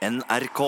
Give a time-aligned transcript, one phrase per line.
[0.00, 0.60] NRK.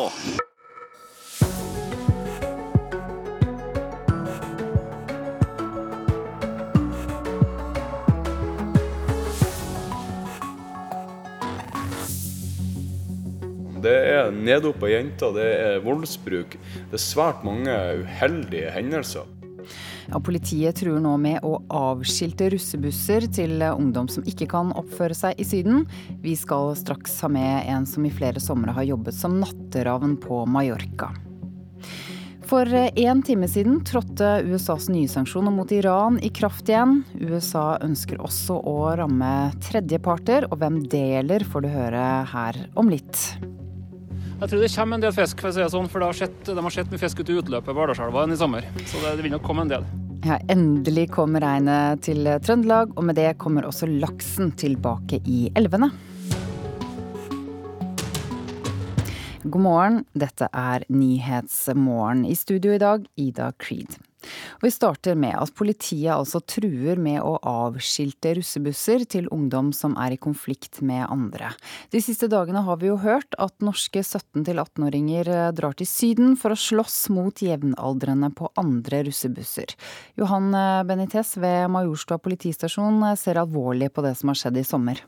[13.83, 16.59] Det er nedopp av jenter, det er voldsbruk.
[16.91, 17.73] Det er svært mange
[18.05, 19.41] uheldige hendelser.
[20.13, 25.41] Ja, politiet truer nå med å avskilte russebusser til ungdom som ikke kan oppføre seg
[25.41, 25.87] i Syden.
[26.21, 30.43] Vi skal straks ha med en som i flere somre har jobbet som natteravn på
[30.45, 31.09] Mallorca.
[32.45, 36.98] For én time siden trådte USAs nye sanksjoner mot Iran i kraft igjen.
[37.17, 39.33] USA ønsker også å ramme
[39.65, 43.25] tredjeparter, og hvem det gjelder får du høre her om litt.
[44.42, 46.20] Jeg tror det kommer en del fisk, for å si det sånn, for det har
[46.20, 48.69] skjedd, de har sett mye fisk ute i utløpet på Vardalselva i sommer.
[48.84, 49.87] Så det, det vil nok komme en del.
[50.23, 55.89] Ja, endelig kommer regnet til Trøndelag, og med det kommer også laksen tilbake i elvene.
[59.43, 62.23] God morgen, dette er Nyhetsmorgen.
[62.23, 63.98] I studio i dag, Ida Creed.
[64.62, 70.14] Vi starter med at politiet altså truer med å avskilte russebusser til ungdom som er
[70.14, 71.53] i konflikt med andre.
[71.95, 76.59] De siste dagene har vi jo hørt at norske 17-18-åringer drar til Syden for å
[76.59, 79.75] slåss mot jevnaldrende på andre russebusser.
[80.20, 80.53] Johan
[80.89, 85.03] Benitez ved Majorstua politistasjon ser alvorlig på det som har skjedd i sommer.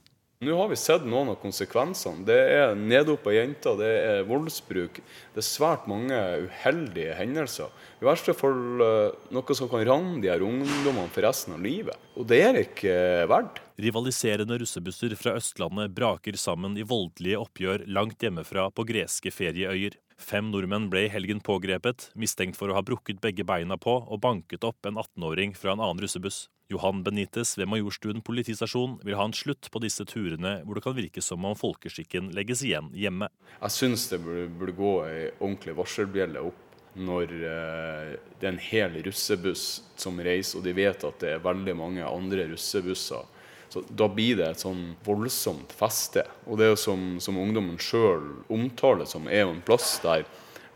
[0.44, 2.24] Nå har vi sett noen av konsekvensene.
[2.28, 4.98] Det er nedopp av jenter, det er voldsbruk.
[5.32, 7.72] Det er svært mange uheldige hendelser.
[8.02, 11.96] I verste fall eh, noe som kan ramme de her ungdommene for resten av livet.
[12.18, 12.96] Og det er ikke
[13.30, 13.62] verdt.
[13.80, 19.96] Rivaliserende russebusser fra Østlandet braker sammen i voldelige oppgjør langt hjemmefra på greske ferieøyer.
[20.20, 24.20] Fem nordmenn ble i helgen pågrepet, mistenkt for å ha brukket begge beina på og
[24.22, 26.46] banket opp en 18-åring fra en annen russebuss.
[26.72, 30.96] Johan Benitez ved Majorstuen politistasjon vil ha en slutt på disse turene hvor det kan
[30.96, 33.28] virke som om folkeskikken legges igjen hjemme.
[33.60, 36.62] Jeg syns det burde gå ei ordentlig varselbjelle opp
[36.94, 39.66] når eh, det er en hel russebuss
[39.98, 43.26] som reiser, og de vet at det er veldig mange andre russebusser.
[43.74, 46.22] Så Da blir det et sånn voldsomt feste.
[46.46, 50.22] Og det som, som ungdommen sjøl omtaler som er jo en plass der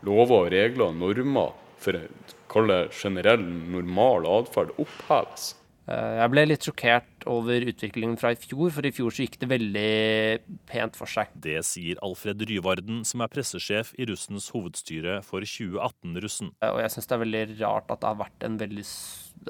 [0.03, 5.53] lover og regler og normer for å generell, normal atferd oppheves.
[5.89, 9.39] Eh, jeg ble litt sjokkert over utviklingen fra i fjor, for i fjor så gikk
[9.41, 9.93] det veldig
[10.69, 11.31] pent for seg.
[11.33, 16.53] Det sier Alfred Ryvarden, som er pressesjef i russens hovedstyre for 2018-russen.
[16.61, 18.85] Eh, og jeg syns det er veldig rart at det har vært en, veldig,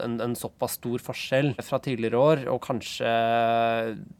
[0.03, 3.09] en, en såpass stor forskjell fra tidligere år, og kanskje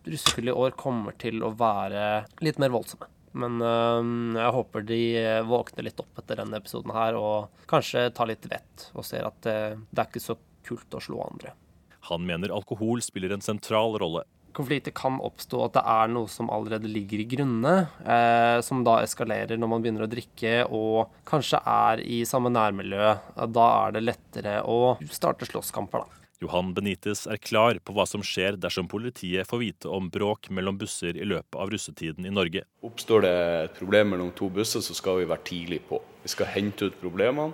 [0.07, 3.09] russekullet i år kommer til å være litt mer voldsomme.
[3.39, 5.01] Men øh, jeg håper de
[5.45, 9.37] våkner litt opp etter denne episoden her og kanskje tar litt vett og ser at
[9.45, 9.57] det,
[9.91, 11.53] det er ikke så kult å slå andre.
[12.09, 14.23] Han mener alkohol spiller en sentral rolle.
[14.55, 18.99] Konflikter kan oppstå at det er noe som allerede ligger i grunne, eh, som da
[19.05, 23.11] eskalerer når man begynner å drikke og kanskje er i samme nærmiljø.
[23.53, 26.19] Da er det lettere å starte slåsskamper, da.
[26.39, 30.77] Johan Benitez er klar på hva som skjer dersom politiet får vite om bråk mellom
[30.79, 32.63] busser i løpet av russetiden i Norge.
[32.87, 33.33] Oppstår det
[33.65, 35.99] et problem mellom to busser, så skal vi være tidlig på.
[36.23, 37.51] Vi skal hente ut problemene,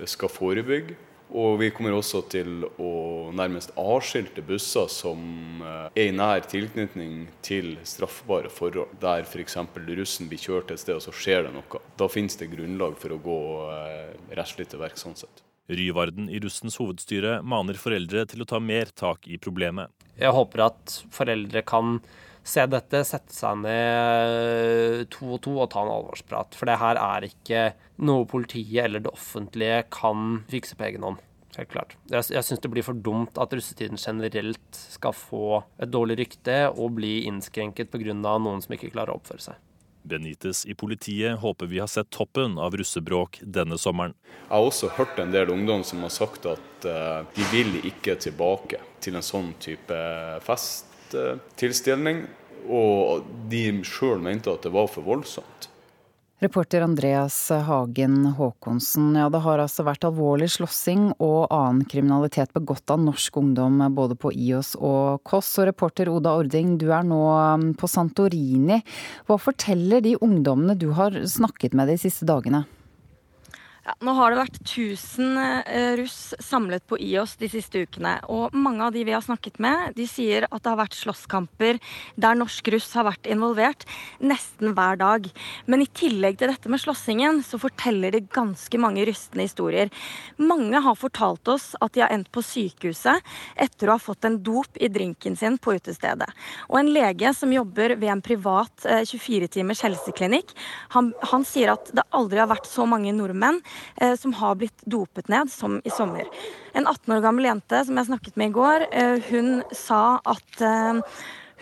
[0.00, 0.98] vi skal forebygge.
[1.32, 2.90] Og vi kommer også til å
[3.34, 8.92] nærmest avskilte busser som eh, er i nær tilknytning til straffbare forhold.
[9.02, 9.56] Der f.eks.
[9.98, 11.82] russen blir kjørt et sted, og så skjer det noe.
[11.98, 13.40] Da finnes det grunnlag for å gå
[13.72, 15.42] eh, rettslig til verks sånn sett.
[15.72, 19.88] Ryvarden i russens hovedstyre maner foreldre til å ta mer tak i problemet.
[20.20, 21.96] Jeg håper at foreldre kan
[22.44, 26.56] se dette, sette seg ned to og to og ta en alvorsprat.
[26.58, 27.68] For det her er ikke
[28.04, 31.22] noe politiet eller det offentlige kan fikse på egen hånd.
[31.54, 31.94] Helt klart.
[32.10, 36.64] Jeg, jeg syns det blir for dumt at russetiden generelt skal få et dårlig rykte
[36.72, 38.14] og bli innskrenket pga.
[38.14, 39.60] noen som ikke klarer å oppføre seg.
[40.04, 44.12] Benitez i politiet håper vi har sett toppen av russebråk denne sommeren.
[44.42, 48.18] Jeg har også hørt en del ungdom som har sagt at uh, de vil ikke
[48.20, 49.96] tilbake til en sånn type
[50.44, 50.93] fest
[51.60, 52.24] tilstelning,
[52.64, 55.70] og de sjøl mente at det var for voldsomt.
[56.44, 59.14] Reporter Andreas Hagen Håkonsen.
[59.16, 64.16] Ja, det har altså vært alvorlig slåssing og annen kriminalitet begått av norsk ungdom både
[64.20, 65.54] på IOS og Koss.
[65.62, 68.82] Og reporter Oda Ording, du er nå um, på Santorini.
[69.24, 72.66] Hva forteller de ungdommene du har snakket med de siste dagene?
[73.84, 78.14] Ja, nå har det vært 1000 eh, russ samlet på IOS de siste ukene.
[78.32, 81.76] Og mange av de vi har snakket med, de sier at det har vært slåsskamper
[82.16, 83.84] der norsk russ har vært involvert
[84.24, 85.28] nesten hver dag.
[85.68, 89.92] Men i tillegg til dette med slåssingen, så forteller de ganske mange rystende historier.
[90.40, 93.20] Mange har fortalt oss at de har endt på sykehuset
[93.66, 96.30] etter å ha fått en dop i drinken sin på utestedet.
[96.70, 100.56] Og en lege som jobber ved en privat 24 eh, helseklinikk,
[100.96, 103.60] han, han sier at det aldri har vært så mange nordmenn
[103.96, 106.28] Eh, som har blitt dopet ned, som i sommer.
[106.72, 110.60] En 18 år gammel jente som jeg snakket med i går, eh, hun sa at
[110.60, 111.00] eh,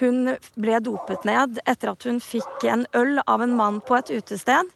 [0.01, 4.15] hun ble dopet ned etter at hun fikk en øl av en mann på et
[4.17, 4.71] utested.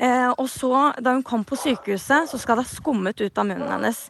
[0.00, 3.46] Eh, og så, da hun kom på sykehuset, så skal det ha skummet ut av
[3.46, 4.00] munnen hennes.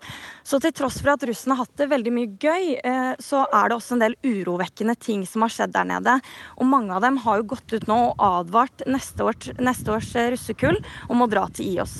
[0.44, 3.68] Så til tross for at russen har hatt det veldig mye gøy, eh, så er
[3.68, 6.16] det også en del urovekkende ting som har skjedd der nede.
[6.56, 10.10] Og mange av dem har jo gått ut nå og advart neste, års, neste års
[10.16, 10.80] eh, russekull
[11.12, 11.96] om å dra til IOS.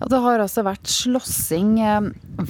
[0.00, 1.78] Ja, det har altså vært slåssing.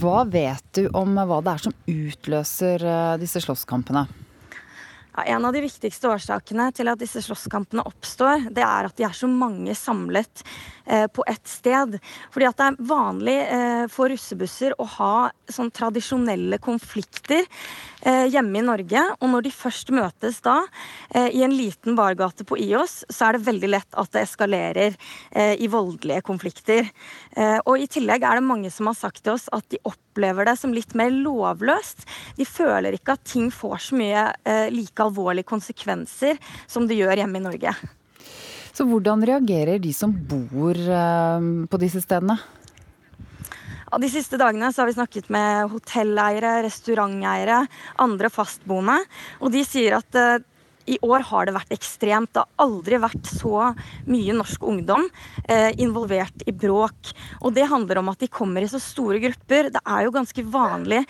[0.00, 2.88] Hva vet du om hva det er som utløser
[3.20, 4.06] disse slåsskampene?
[5.12, 9.04] Ja, en av de viktigste årsakene til at disse slåsskampene oppstår, det er at de
[9.04, 10.44] er så mange samlet
[10.84, 11.98] på ett sted.
[12.32, 15.14] Fordi at det er vanlig eh, for russebusser å ha
[15.52, 17.44] sånn tradisjonelle konflikter
[18.02, 19.04] eh, hjemme i Norge.
[19.20, 20.58] Og når de først møtes da,
[21.14, 24.98] eh, i en liten bargate på IOS, så er det veldig lett at det eskalerer
[25.30, 26.90] eh, i voldelige konflikter.
[27.36, 30.48] Eh, og i tillegg er det mange som har sagt til oss at de opplever
[30.48, 32.06] det som litt mer lovløst.
[32.38, 34.28] De føler ikke at ting får så mye
[34.72, 36.38] like alvorlige konsekvenser
[36.70, 37.74] som det gjør hjemme i Norge.
[38.72, 42.38] Så hvordan reagerer de som bor eh, på disse stedene?
[43.92, 47.66] De siste dagene har vi snakket med hotelleiere, restauranteiere,
[48.00, 49.02] andre fastboende.
[49.44, 50.38] Og de sier at eh,
[50.88, 52.30] i år har det vært ekstremt.
[52.32, 53.68] Det har aldri vært så
[54.08, 55.04] mye norsk ungdom
[55.44, 57.12] eh, involvert i bråk.
[57.44, 59.68] Og det handler om at de kommer i så store grupper.
[59.76, 61.02] Det er jo ganske vanlig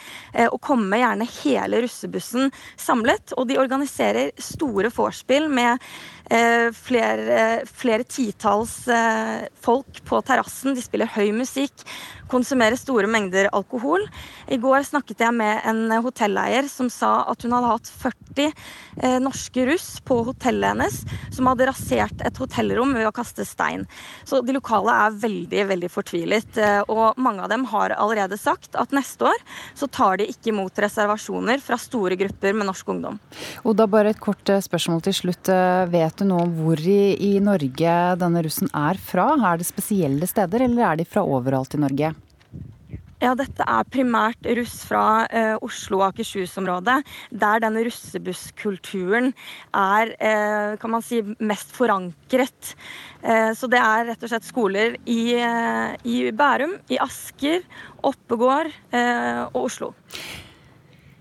[0.51, 3.37] å komme gjerne hele russebussen samlet.
[3.39, 5.79] Og de organiserer store vorspiel med
[6.77, 10.77] flere, flere titalls eh, folk på terrassen.
[10.77, 11.85] De spiller høy musikk
[12.33, 14.05] konsumerer store mengder alkohol.
[14.53, 19.19] I går snakket jeg med en hotelleier som sa at hun hadde hatt 40 eh,
[19.23, 21.01] norske russ på hotellet hennes
[21.35, 23.85] som hadde rasert et hotellrom ved å kaste stein.
[24.29, 26.57] Så de lokale er veldig, veldig fortvilet.
[26.57, 29.45] Eh, og mange av dem har allerede sagt at neste år
[29.79, 33.21] så tar de ikke imot reservasjoner fra store grupper med norsk ungdom.
[33.69, 35.53] Oda, bare et kort eh, spørsmål til slutt.
[35.53, 39.33] Eh, vet du noe om hvor i, i Norge denne russen er fra?
[39.53, 42.13] Er det spesielle steder, eller er de fra overalt i Norge?
[43.23, 46.97] Ja, dette er primært russ fra eh, Oslo og Akershus-området,
[47.39, 49.31] der denne russebusskulturen
[49.79, 52.73] er eh, kan man si, mest forankret.
[53.23, 57.63] Eh, så det er rett og slett skoler i, eh, i Bærum, i Asker,
[58.11, 59.93] Oppegård eh, og Oslo.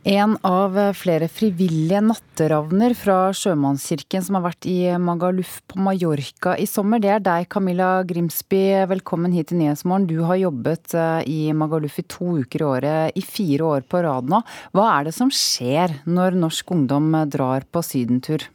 [0.02, 6.66] En av flere frivillige natteravner fra Sjømannskirken som har vært i Magaluf på Mallorca i
[6.66, 8.82] sommer, det er deg, Camilla Grimsby.
[8.90, 10.08] Velkommen hit til Nyhetsmorgen.
[10.10, 14.02] Du har jobbet eh, i Magaluf i to uker i året i fire år på
[14.02, 14.40] rad nå.
[14.74, 18.48] Hva er det som skjer når norsk ungdom drar på sydentur?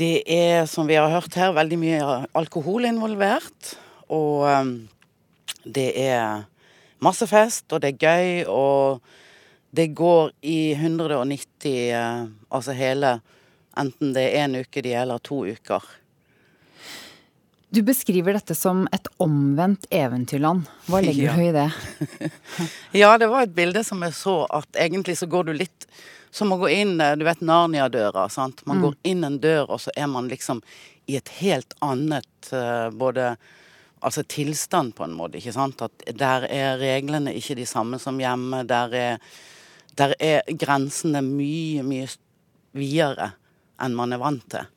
[0.00, 3.74] Det er, som vi har hørt her, veldig mye alkohol involvert.
[4.08, 4.72] Og eh,
[5.76, 6.48] det er
[7.04, 8.48] masse fest, og det er gøy.
[8.48, 9.20] og
[9.74, 13.20] det går i 190, eh, altså hele
[13.74, 15.82] Enten det er en uke de gjelder, to uker.
[17.74, 20.68] Du beskriver dette som et omvendt eventyrland.
[20.86, 21.32] Hva legger ja.
[21.34, 21.64] du i det?
[23.00, 25.88] ja, det var et bilde som jeg så at egentlig så går du litt
[26.30, 28.28] som å gå inn eh, Du vet Narnia-døra.
[28.30, 28.62] sant?
[28.62, 28.84] Man mm.
[28.86, 30.62] går inn en dør, og så er man liksom
[31.10, 33.34] i et helt annet uh, både
[34.04, 35.38] Altså tilstand, på en måte.
[35.40, 35.80] ikke sant?
[35.80, 38.60] At der er reglene ikke de samme som hjemme.
[38.68, 39.22] Der er
[39.98, 42.08] der er grensene mye, mye
[42.74, 43.32] videre
[43.82, 44.70] enn man er vant til.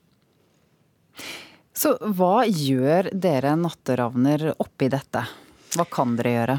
[1.78, 5.22] Så hva gjør dere natteravner oppi dette?
[5.76, 6.58] Hva kan dere gjøre?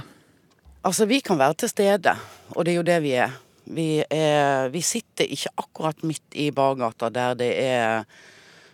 [0.87, 2.15] Altså, vi kan være til stede,
[2.55, 3.35] og det er jo det vi er.
[3.69, 8.07] Vi, er, vi sitter ikke akkurat midt i bargata der det er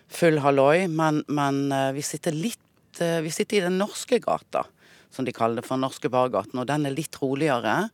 [0.07, 4.63] full halloi, men, men eh, vi sitter litt eh, Vi sitter i den norske gata,
[5.11, 7.89] som de kaller det for norske bargaten, og den er litt roligere.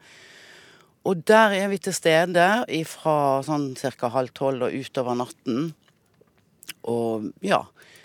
[1.08, 2.48] Og der er vi til stede
[2.86, 3.16] fra
[3.46, 4.10] sånn ca.
[4.14, 5.72] halv tolv og utover natten.
[6.86, 7.64] Og ja,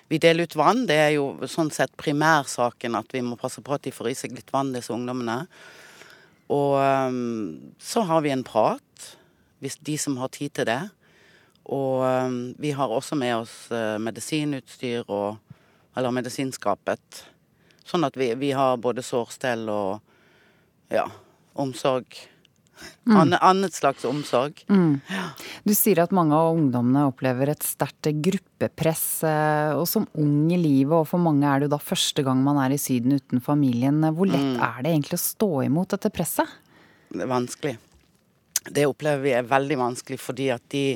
[0.09, 0.87] vi deler ut vann.
[0.89, 4.17] Det er jo sånn sett primærsaken at vi må passe på at de får i
[4.17, 5.43] seg litt vann, disse ungdommene.
[6.53, 9.09] Og um, så har vi en prat,
[9.61, 10.83] hvis de som har tid til det.
[11.67, 15.43] Og um, vi har også med oss uh, medisinutstyr og
[15.97, 17.23] Eller medisinskapet.
[17.89, 20.03] Sånn at vi, vi har både sårstell og
[20.93, 21.07] ja,
[21.57, 22.19] omsorg.
[23.07, 23.17] Mm.
[23.17, 24.65] Annet, annet slags omsorg.
[24.69, 24.99] Mm.
[25.65, 29.07] Du sier at mange av ungdommene opplever et sterkt gruppepress.
[29.29, 32.43] Eh, og som ung i livet, og for mange er det jo da første gang
[32.45, 34.03] man er i Syden uten familien.
[34.17, 34.63] Hvor lett mm.
[34.69, 36.59] er det egentlig å stå imot dette presset?
[37.13, 37.77] Det er vanskelig.
[38.67, 40.87] Det opplever vi er veldig vanskelig fordi at de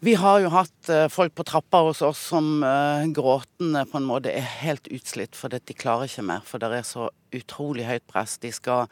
[0.00, 4.06] vi har jo hatt eh, folk på trappa hos oss som uh, gråtende på en
[4.08, 6.46] måte er helt utslitt fordi de klarer ikke mer.
[6.48, 8.38] For det er så utrolig høyt press.
[8.40, 8.88] De skal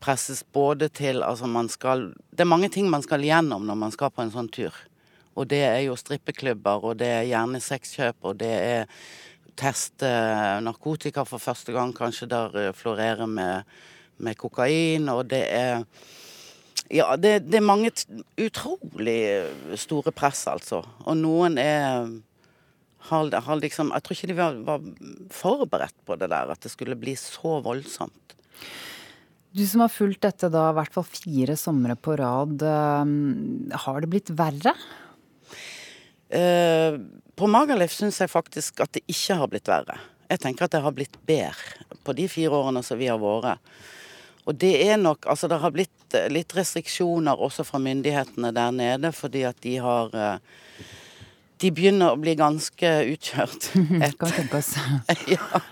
[0.00, 3.94] presses både til Altså man skal Det er mange ting man skal gjennom når man
[3.94, 4.74] skal på en sånn tur.
[5.34, 8.92] Og det er jo strippeklubber, og det er gjerne sexkjøp, og det er
[9.58, 10.10] teste
[10.62, 13.66] narkotika for første gang, kanskje der eh, florerer med,
[14.18, 15.82] med kokain, og det er
[16.92, 17.90] ja, det, det, er mange
[18.38, 19.18] utrolig
[19.80, 20.82] store press, altså.
[21.06, 22.10] Og noen er
[23.08, 24.84] har, har liksom, Jeg tror ikke de var, var,
[25.32, 28.36] forberedt på det der, at det skulle bli så voldsomt.
[29.54, 32.62] Du som har fulgt dette da i hvert fall fire somre på rad,
[33.06, 34.72] um, har det blitt verre?
[36.34, 36.96] Eh,
[37.38, 40.00] på Magalef syns jeg faktisk at det ikke har blitt verre.
[40.26, 43.62] Jeg tenker at det har blitt bedre på de fire årene som vi har vært.
[44.44, 48.74] Og det er nok Altså, det har blitt eh, litt restriksjoner også fra myndighetene der
[48.74, 50.82] nede, fordi at de har eh,
[51.62, 53.70] De begynner å bli ganske utkjørt.
[54.18, 54.74] Kan tenke oss.
[55.36, 55.62] ja.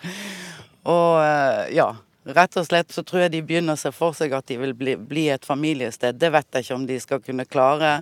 [0.87, 1.91] Og ja.
[2.23, 4.77] Rett og slett så tror jeg de begynner å se for seg at de vil
[4.79, 6.21] bli, bli et familiested.
[6.23, 7.97] Det vet jeg ikke om de skal kunne klare.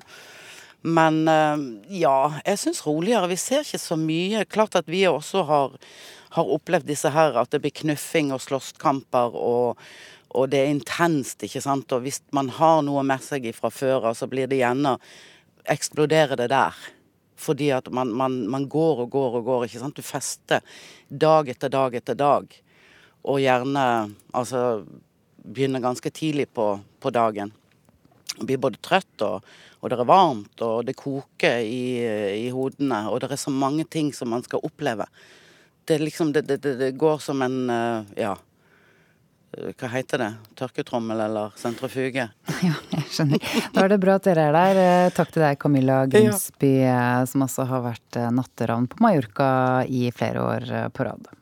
[0.85, 1.63] Men eh,
[2.03, 3.31] ja, jeg syns roligere.
[3.33, 4.45] Vi ser ikke så mye.
[4.45, 5.81] Klart at vi også har,
[6.37, 9.81] har opplevd disse her, at det blir knuffing og slåsskamper og,
[10.37, 11.97] og det er intenst, ikke sant.
[11.97, 14.99] Og hvis man har noe med seg fra før så blir det gjerne
[15.71, 16.77] Eksploderer det der.
[17.41, 19.97] Fordi at man, man, man går og går og går, ikke sant.
[19.97, 20.65] Du fester
[21.09, 22.49] dag etter dag etter dag
[23.29, 23.85] og gjerne
[24.33, 24.85] altså
[25.45, 27.53] begynner ganske tidlig på, på dagen.
[28.41, 29.47] Blir både trøtt, og,
[29.81, 32.01] og, det er varmt, og det koker i,
[32.41, 33.07] i, hodene.
[33.11, 35.09] Og det er så mange ting som man skal oppleve.
[35.85, 38.37] Det, liksom, det, det, det går som en eh, ja,
[39.51, 40.29] hva heter det?
[40.61, 42.29] Tørketrommel eller sentrifuge?
[42.61, 43.53] Ja, jeg skjønner.
[43.75, 44.81] Da er det bra at dere er der.
[44.85, 46.73] Eh, takk til deg, Camilla Grimsby.
[46.87, 49.51] Eh, som også har vært natteravn på Mallorca
[49.89, 51.33] i flere år på rad.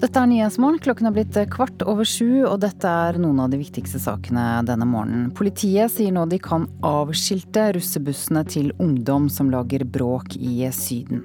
[0.00, 0.80] Dette er Nyhetsmorgen.
[0.80, 4.86] Klokken er blitt kvart over sju, og dette er noen av de viktigste sakene denne
[4.88, 5.26] morgenen.
[5.36, 11.20] Politiet sier nå de kan avskilte russebussene til ungdom som lager bråk i Syden.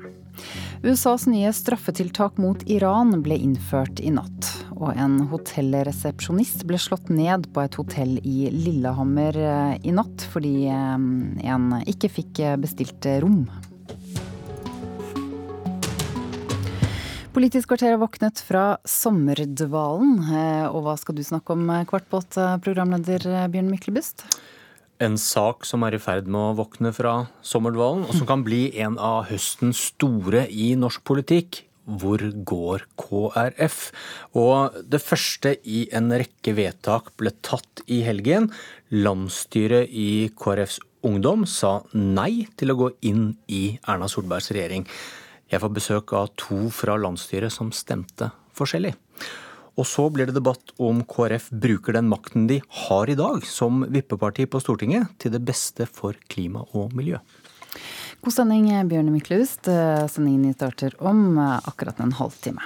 [0.83, 4.49] USAs nye straffetiltak mot Iran ble innført i natt.
[4.75, 10.67] Og en hotellresepsjonist ble slått ned på et hotell i Lillehammer eh, i natt fordi
[10.67, 11.07] eh,
[11.47, 13.45] en ikke fikk bestilt rom.
[17.35, 20.21] Politisk kvarter har våknet fra sommerdvalen.
[20.23, 24.23] Eh, og hva skal du snakke om, eh, kvart på åtte, programleder eh, Bjørn Myklebust?
[25.03, 28.71] En sak som er i ferd med å våkne fra sommerdvalen, og som kan bli
[28.79, 31.65] en av høstens store i norsk politikk.
[31.85, 33.91] Hvor går KrF?
[34.33, 38.47] Og det første i en rekke vedtak ble tatt i helgen.
[38.95, 44.87] Landsstyret i KrFs Ungdom sa nei til å gå inn i Erna Solbergs regjering.
[45.51, 48.95] Jeg får besøk av to fra landsstyret som stemte forskjellig.
[49.75, 53.83] Og så blir det debatt om KrF bruker den makten de har i dag som
[53.91, 57.19] vippeparti på Stortinget, til det beste for klima og miljø.
[58.23, 59.67] God sending, Bjørne Myklebust.
[60.13, 62.63] Sendingen starter om akkurat en halvtime.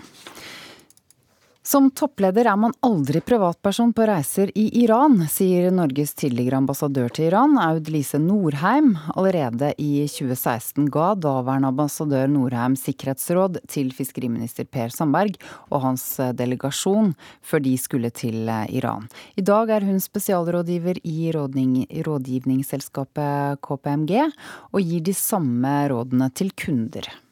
[1.70, 7.28] Som toppleder er man aldri privatperson på reiser i Iran, sier Norges tidligere ambassadør til
[7.28, 8.98] Iran, Aud Lise Norheim.
[9.14, 15.38] Allerede i 2016 ga daværende ambassadør Norheim sikkerhetsråd til fiskeriminister Per Sandberg
[15.70, 17.14] og hans delegasjon
[17.46, 19.06] før de skulle til Iran.
[19.38, 24.26] I dag er hun spesialrådgiver i rådgivningsselskapet KPMG,
[24.74, 27.29] og gir de samme rådene til kunder.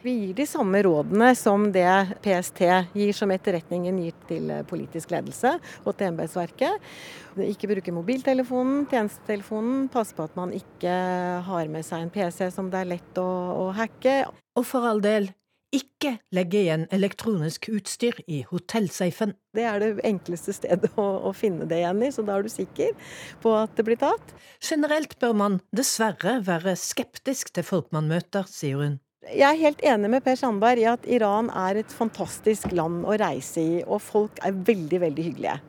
[0.00, 1.90] Vi gir de samme rådene som det
[2.24, 2.62] PST
[2.96, 6.86] gir som etterretningen gir til politisk ledelse og til embetsverket.
[7.44, 9.90] Ikke bruke mobiltelefonen, tjenestetelefonen.
[9.92, 10.94] Passe på at man ikke
[11.44, 13.28] har med seg en PC som det er lett å,
[13.66, 14.22] å hacke.
[14.56, 15.28] Og for all del,
[15.76, 19.36] ikke legge igjen elektronisk utstyr i hotellsafen.
[19.54, 22.50] Det er det enkleste stedet å, å, finne det igjen i, så da er du
[22.50, 22.96] sikker
[23.44, 24.34] på at det blir tatt.
[24.64, 28.98] Generelt bør man dessverre være skeptisk til folk man møter, sier hun.
[29.30, 33.14] Jeg er helt enig med Per Sandberg i at Iran er et fantastisk land å
[33.20, 35.60] reise i, og folk er veldig, veldig hyggelige.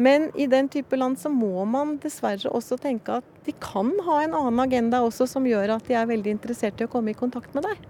[0.00, 4.22] Men i den type land så må man dessverre også tenke at de kan ha
[4.24, 7.18] en annen agenda også som gjør at de er veldig interessert i å komme i
[7.18, 7.84] kontakt med deg.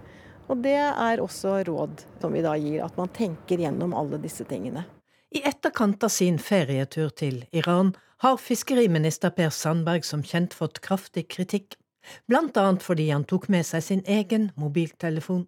[0.51, 4.45] Og det er også råd som vi da gir, at man tenker gjennom alle disse
[4.45, 4.83] tingene.
[5.31, 11.29] I etterkant av sin ferietur til Iran har fiskeriminister Per Sandberg som kjent fått kraftig
[11.31, 11.79] kritikk,
[12.27, 15.45] blant annet fordi han tok med seg sin egen mobiltelefon.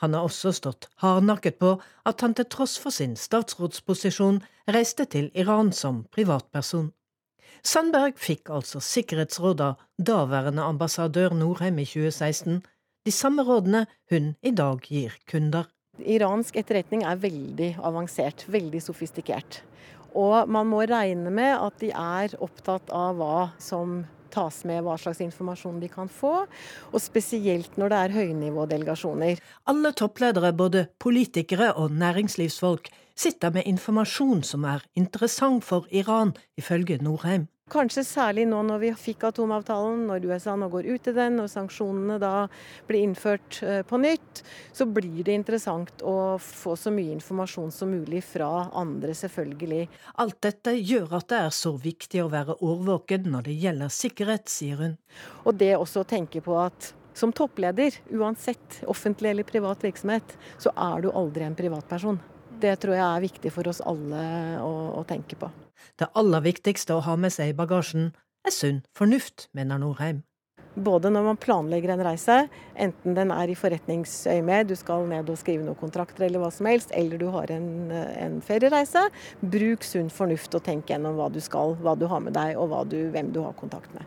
[0.00, 1.74] Han har også stått hardnakket på
[2.08, 4.40] at han til tross for sin statsrådsposisjon
[4.72, 6.88] reiste til Iran som privatperson.
[7.60, 12.62] Sandberg fikk altså sikkerhetsråd av daværende ambassadør Norheim i 2016,
[13.04, 15.68] de samme rådene hun i dag gir kunder.
[16.00, 19.60] Iransk etterretning er veldig avansert, veldig sofistikert.
[20.16, 24.00] Og man må regne med at de er opptatt av hva som
[24.32, 26.46] tas med, hva slags informasjon de kan få.
[26.92, 29.42] Og spesielt når det er høynivådelegasjoner.
[29.70, 37.00] Alle toppledere, både politikere og næringslivsfolk, sitter med informasjon som er interessant for Iran, ifølge
[37.04, 37.48] Norheim.
[37.70, 41.50] Kanskje særlig nå når vi fikk atomavtalen, når USA nå går ut i den, og
[41.52, 42.32] sanksjonene da
[42.88, 44.42] blir innført eh, på nytt,
[44.74, 49.84] så blir det interessant å få så mye informasjon som mulig fra andre, selvfølgelig.
[50.18, 54.50] Alt dette gjør at det er så viktig å være årvåken når det gjelder sikkerhet,
[54.50, 54.98] sier hun.
[55.44, 60.74] Og det også å tenke på at som toppleder, uansett offentlig eller privat virksomhet, så
[60.74, 62.18] er du aldri en privatperson.
[62.60, 64.22] Det tror jeg er viktig for oss alle
[64.58, 65.50] å, å tenke på.
[66.00, 68.10] Det aller viktigste å ha med seg i bagasjen
[68.46, 70.24] er sunn fornuft, mener Norheim.
[70.78, 72.36] Både når man planlegger en reise,
[72.78, 76.68] enten den er i forretningsøyemed, du skal ned og skrive noen kontrakter eller hva som
[76.70, 79.02] helst, eller du har en, en feriereise,
[79.42, 82.76] bruk sunn fornuft og tenk gjennom hva du skal, hva du har med deg og
[82.92, 84.06] du, hvem du har kontakt med.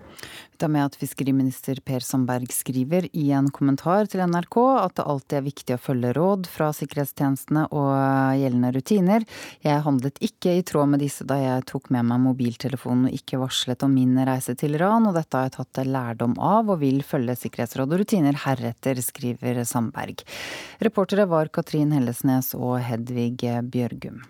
[0.64, 5.36] Er med at fiskeriminister Per Sandberg skriver i en kommentar til NRK at det alltid
[5.36, 7.90] er viktig å følge råd fra sikkerhetstjenestene og
[8.40, 9.26] gjeldende rutiner.
[9.66, 13.42] Jeg handlet ikke i tråd med disse da jeg tok med meg mobiltelefonen og ikke
[13.42, 17.04] varslet om min reise til Iran, og dette har jeg tatt lærdom av og vil
[17.04, 20.24] følge sikkerhetsråd og rutiner heretter, skriver Sandberg.
[20.80, 23.42] Reportere var Katrin Hellesnes og Hedvig
[23.74, 24.24] Bjørgum.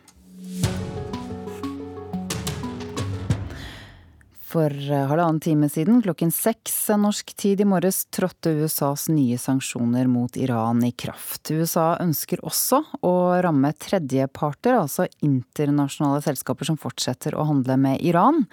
[4.54, 10.06] For eh, halvannen time siden, klokken seks norsk tid i morges, trådte USAs nye sanksjoner
[10.06, 11.50] mot Iran i kraft.
[11.50, 18.44] USA ønsker også å ramme tredjeparter, altså internasjonale selskaper som fortsetter å handle med Iran.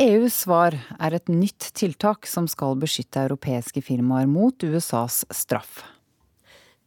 [0.00, 5.84] EUs svar er et nytt tiltak som skal beskytte europeiske firmaer mot USAs straff.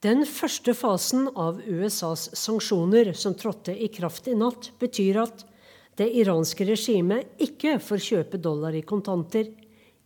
[0.04, 5.48] Den første fasen av USAs sanksjoner, som trådte i kraft i natt, betyr at
[6.00, 9.50] det iranske regimet ikke får kjøpe dollar i kontanter,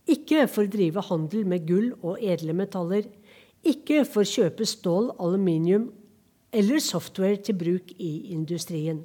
[0.08, 3.06] ikke får drive handel med gull og edle metaller,
[3.64, 5.88] ikke får kjøpe stål, aluminium
[6.52, 9.02] eller software til bruk i industrien.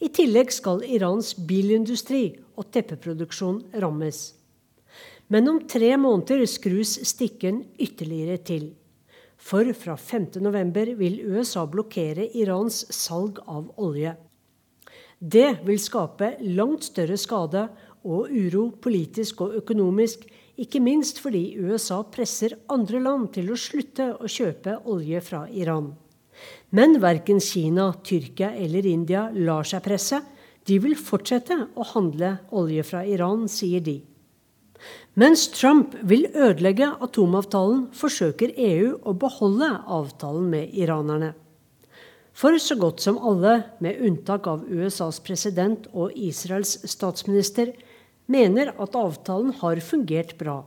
[0.00, 4.20] I tillegg skal Irans bilindustri og teppeproduksjon rammes.
[5.28, 8.70] Men om tre måneder skrus stikken ytterligere til.
[9.36, 14.14] For fra 5.11 vil USA blokkere Irans salg av olje.
[15.18, 17.64] Det vil skape langt større skade
[18.06, 20.26] og uro politisk og økonomisk,
[20.58, 25.92] ikke minst fordi USA presser andre land til å slutte å kjøpe olje fra Iran.
[26.70, 30.20] Men verken Kina, Tyrkia eller India lar seg presse.
[30.66, 33.98] De vil fortsette å handle olje fra Iran, sier de.
[35.18, 41.32] Mens Trump vil ødelegge atomavtalen, forsøker EU å beholde avtalen med iranerne.
[42.38, 47.72] For så godt som alle, med unntak av USAs president og Israels statsminister,
[48.30, 50.60] mener at avtalen har fungert bra.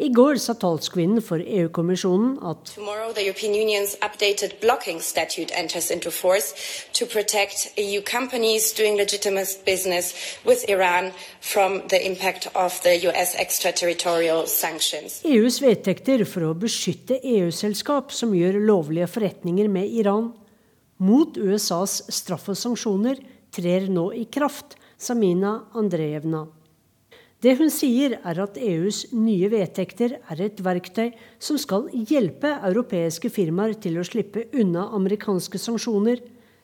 [0.00, 5.90] I går sa talskvinnen for EU-kommisjonen at Tomorrow the European Union's updated blocking statute enters
[5.90, 6.54] into force
[6.96, 10.14] to protect EU companies doing legitimate business
[10.46, 15.20] with Iran from the impact of the US extraterritorial sanctions.
[15.24, 20.32] EUs vedtekter for å beskytte EU-selskap som gjør lovlige forretninger med Iran,
[20.98, 23.20] mot USAs straff og sanksjoner
[23.54, 26.44] trer nå i kraft, sa Mina Andrejevna.
[27.44, 31.10] Det hun sier, er at EUs nye vedtekter er et verktøy
[31.42, 36.22] som skal hjelpe europeiske firmaer til å slippe unna amerikanske sanksjoner,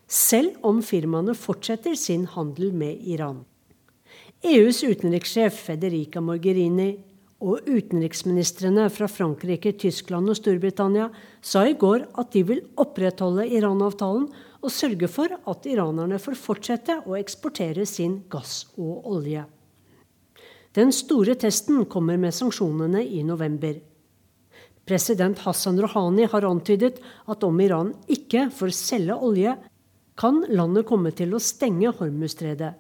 [0.09, 3.43] selv om firmaene fortsetter sin handel med Iran.
[4.41, 6.95] EUs utenrikssjef Federica Mogherini
[7.41, 11.09] og utenriksministrene fra Frankrike, Tyskland og Storbritannia
[11.41, 14.27] sa i går at de vil opprettholde Iran-avtalen
[14.61, 19.47] og sørge for at iranerne får fortsette å eksportere sin gass og olje.
[20.77, 23.81] Den store testen kommer med sanksjonene i november.
[24.87, 27.01] President Hassan Rouhani har antydet
[27.31, 29.57] at om Iran ikke får selge olje,
[30.21, 32.75] kan landet komme til å stenge Hormuzstredet.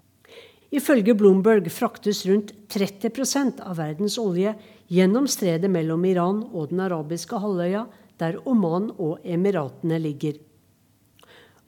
[0.70, 4.52] Ifølge Bloomberg fraktes rundt 30% av verdens olje
[4.90, 7.88] gjennom stredet mellom Iran og den arabiske halvøya,
[8.20, 10.38] der Oman og Emiratene ligger.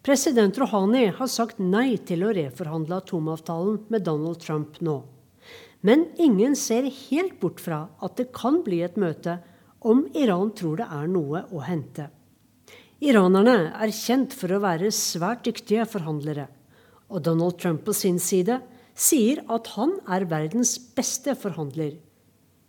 [0.02, 5.00] President Rouhani har sagt nei til å reforhandle atomavtalen med Donald Trump nå.
[5.82, 9.40] Men ingen ser helt bort fra at det kan bli et møte
[9.82, 12.08] om Iran tror det er noe å hente.
[13.02, 16.46] Iranerne er kjent for å være svært dyktige forhandlere.
[17.10, 18.60] Og Donald Trump på sin side
[18.94, 21.96] sier at han er verdens beste forhandler.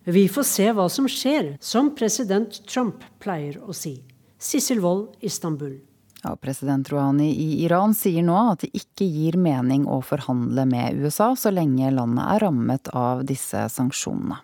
[0.04, 3.96] Vi får se hva som skjer, som president Trump pleier å si.
[4.36, 5.78] Sissel Wold, Istanbul.
[6.24, 11.00] Ja, President Rouhani i Iran sier nå at det ikke gir mening å forhandle med
[11.00, 14.40] USA så lenge landet er rammet av disse sanksjonene.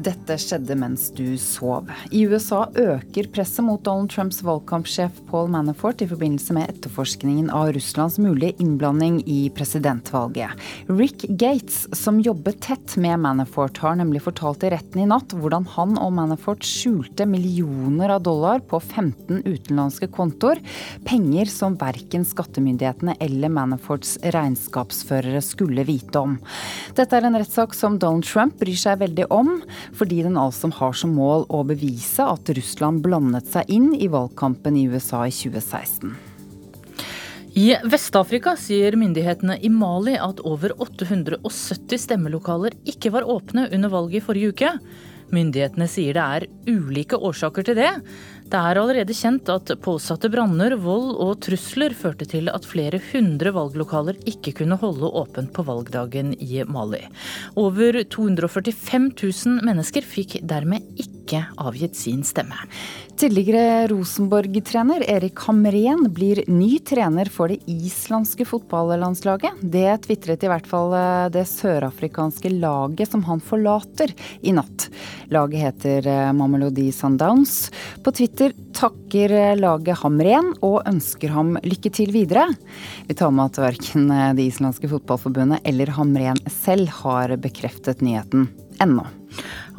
[0.00, 1.88] Dette skjedde mens du sov.
[2.14, 7.72] I USA øker presset mot Donald Trumps valgkampsjef Paul Manafort i forbindelse med etterforskningen av
[7.76, 10.54] Russlands mulige innblanding i presidentvalget.
[10.88, 15.66] Rick Gates, som jobber tett med Manafort, har nemlig fortalt i retten i natt hvordan
[15.74, 20.62] han og Manafort skjulte millioner av dollar på 15 utenlandske kontoer.
[21.04, 26.38] Penger som verken skattemyndighetene eller Manaforts regnskapsførere skulle vite om.
[26.96, 29.58] Dette er en rettssak som Donald Trump bryr seg veldig om
[29.96, 34.78] fordi den altså har som mål å bevise at Russland blandet seg inn i valgkampen
[34.78, 36.14] i USA i 2016.
[37.58, 44.20] I Vest-Afrika sier myndighetene i Mali at over 870 stemmelokaler ikke var åpne under valget
[44.20, 44.70] i forrige uke.
[45.34, 47.90] Myndighetene sier det er ulike årsaker til det.
[48.50, 53.52] Det er allerede kjent at påsatte branner, vold og trusler førte til at flere hundre
[53.54, 57.04] valglokaler ikke kunne holde åpent på valgdagen i Mali.
[57.54, 62.58] Over 245 000 mennesker fikk dermed ikke avgitt sin stemme.
[63.20, 69.58] Tidligere Rosenborg-trener Erik Hamren blir ny trener for det islandske fotballandslaget.
[69.60, 74.86] Det tvitret i hvert fall eh, det sørafrikanske laget som han forlater i natt.
[75.28, 77.68] Laget heter eh, Mamelodi Sundowns.
[78.00, 82.46] På Twitter takker eh, laget Hamren og ønsker ham lykke til videre.
[83.04, 88.48] Vi tar med at verken det islandske fotballforbundet eller Hamren selv har bekreftet nyheten
[88.82, 89.06] ennå.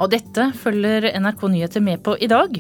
[0.02, 2.56] Og dette følger NRK Nyheter med på i dag.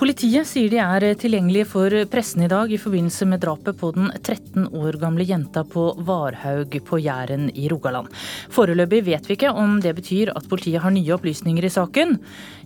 [0.00, 4.08] Politiet sier de er tilgjengelige for pressen i dag i forbindelse med drapet på den
[4.16, 8.08] 13 år gamle jenta på Varhaug på Jæren i Rogaland.
[8.54, 12.16] Foreløpig vet vi ikke om det betyr at politiet har nye opplysninger i saken.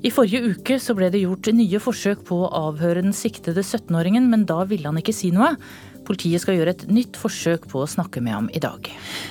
[0.06, 4.30] I forrige uke så ble det gjort nye forsøk på å avhøre den siktede 17-åringen,
[4.30, 5.56] men da ville han ikke si noe.
[6.04, 8.90] Politiet skal gjøre et nytt forsøk på å snakke med ham i dag.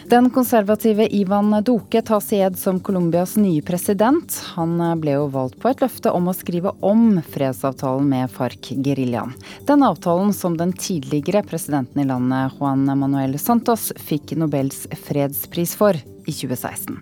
[0.10, 4.40] Den konservative Ivan Doke tas i ed som Colombias nye president.
[4.58, 9.34] Han ble jo valgt på et løfte om å skrive om fredsavtalen med FARC-geriljaen.
[9.70, 15.98] Den avtalen som den tidligere presidenten i landet, Juan Manuel Santos, fikk Nobels fredspris for
[15.98, 17.02] i 2016.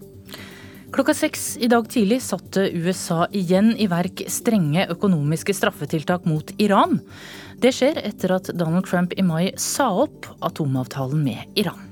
[0.92, 6.98] Klokka seks i dag tidlig satte USA igjen i verk strenge økonomiske straffetiltak mot Iran.
[7.62, 11.92] Det skjer etter at Donald Trump i mai sa opp atomavtalen med Iran.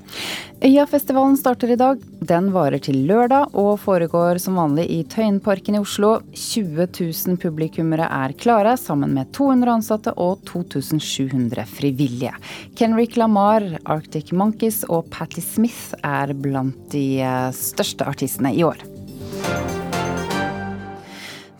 [0.66, 2.00] Øyafestivalen starter i dag.
[2.26, 6.16] Den varer til lørdag og foregår som vanlig i Tøyenparken i Oslo.
[6.34, 12.34] 20 000 publikummere er klare, sammen med 200 ansatte og 2700 frivillige.
[12.76, 18.82] Kenrick Lamar, Arctic Monkeys og Patti Smith er blant de eh, største artistene i år.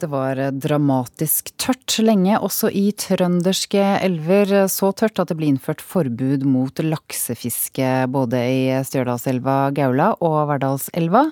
[0.00, 4.48] Det var dramatisk tørt lenge, også i trønderske elver.
[4.72, 11.26] Så tørt at det ble innført forbud mot laksefiske både i Stjørdalselva, Gaula og Verdalselva.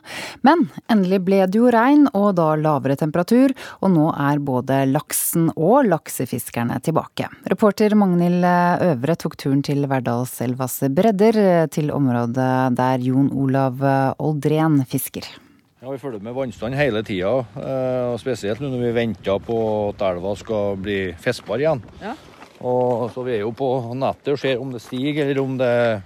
[0.45, 3.57] Men endelig ble det jo regn, og da lavere temperatur.
[3.81, 7.33] Og nå er både laksen og laksefiskerne tilbake.
[7.49, 11.41] Reporter Magnhild Øvre tok turen til Verdalselvas bredder,
[11.73, 13.81] til området der Jon Olav
[14.21, 15.25] Oldren fisker.
[15.79, 19.59] Ja, Vi følger med vannstand hele tida, eh, og spesielt når vi venter på
[19.93, 21.83] at elva skal bli fiskbar igjen.
[22.03, 22.17] Ja.
[22.67, 26.03] Og så Vi er jo på nettet og ser om det stiger eller om det,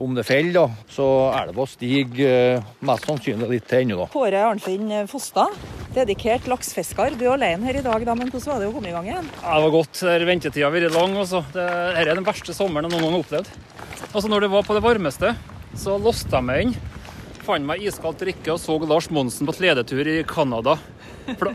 [0.00, 0.72] om det faller.
[0.88, 1.04] Så
[1.36, 4.08] elva stiger eh, mest sannsynlig litt til ennå.
[4.08, 5.52] Kåre Arnfinn Fostad,
[5.92, 7.12] dedikert laksefisker.
[7.20, 9.12] Du er alene her i dag, da, men hvordan var det å komme i gang
[9.12, 9.30] igjen?
[9.42, 10.00] Ja, det var godt.
[10.32, 11.20] Ventetida har vært lang.
[11.20, 11.44] Også.
[11.52, 13.54] Dette er den verste sommeren jeg noen gang har opplevd.
[14.14, 15.36] Altså, når det var på det varmeste,
[15.76, 16.76] så låste jeg meg inn
[17.46, 20.78] fant meg iskaldt drikke og så Lars Monsen på sledetur i Canada.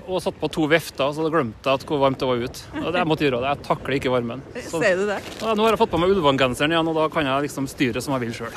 [0.10, 2.63] Og satt på to vefter, så da glemte jeg hvor varmt det var ute.
[2.73, 3.52] Det jeg måtte gjøre det.
[3.52, 4.41] Jeg takler ikke varmen.
[4.69, 5.19] Så, Ser du det?
[5.43, 8.02] Ja, nå har jeg fått på meg Ulvan-genseren igjen, og da kan jeg liksom styre
[8.02, 8.56] som jeg vil sjøl.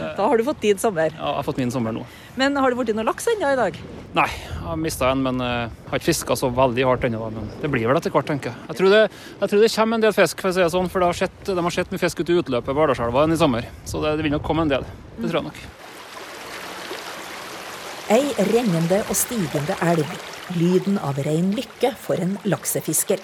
[0.00, 1.12] Da har du fått din sommer.
[1.16, 2.04] Ja, jeg har fått min sommer nå.
[2.40, 3.80] Men har det blitt noe laks ennå i dag?
[4.16, 7.28] Nei, jeg har mista en, men jeg har ikke fiska så veldig hardt ennå.
[7.34, 8.68] Men det blir vel etter hvert, tenker jeg.
[8.70, 9.02] Jeg tror, det,
[9.42, 11.20] jeg tror det kommer en del fisk, for å si det sånn, for det har
[11.24, 13.68] sett, de har sett mye fisk ute i utløpet på Vardalselva i sommer.
[13.88, 14.88] Så det, det vil nok komme en del.
[15.18, 15.62] Det tror jeg nok.
[18.10, 20.08] Ei rennende og stigende elv.
[20.58, 23.20] Lyden av rein lykke for en laksefisker.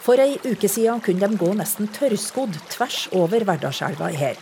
[0.00, 4.38] For ei uke siden kunne de gå nesten tørrskodd tvers over Verdalselva her.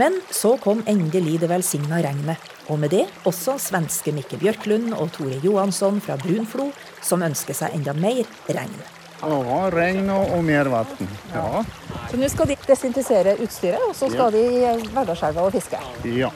[0.00, 2.40] Men så kom endelig det velsigna regnet,
[2.72, 6.70] og med det også svenske Mikke Bjørklund og Tore Johansson fra Brunflo,
[7.04, 8.78] som ønsker seg enda mer regn.
[9.20, 11.10] Ja, regn og, og mer vann.
[11.34, 11.60] Ja.
[12.08, 15.82] Så nå skal de desinfisere utstyret, og så skal de i Verdalselva og fiske.
[16.16, 16.32] ja,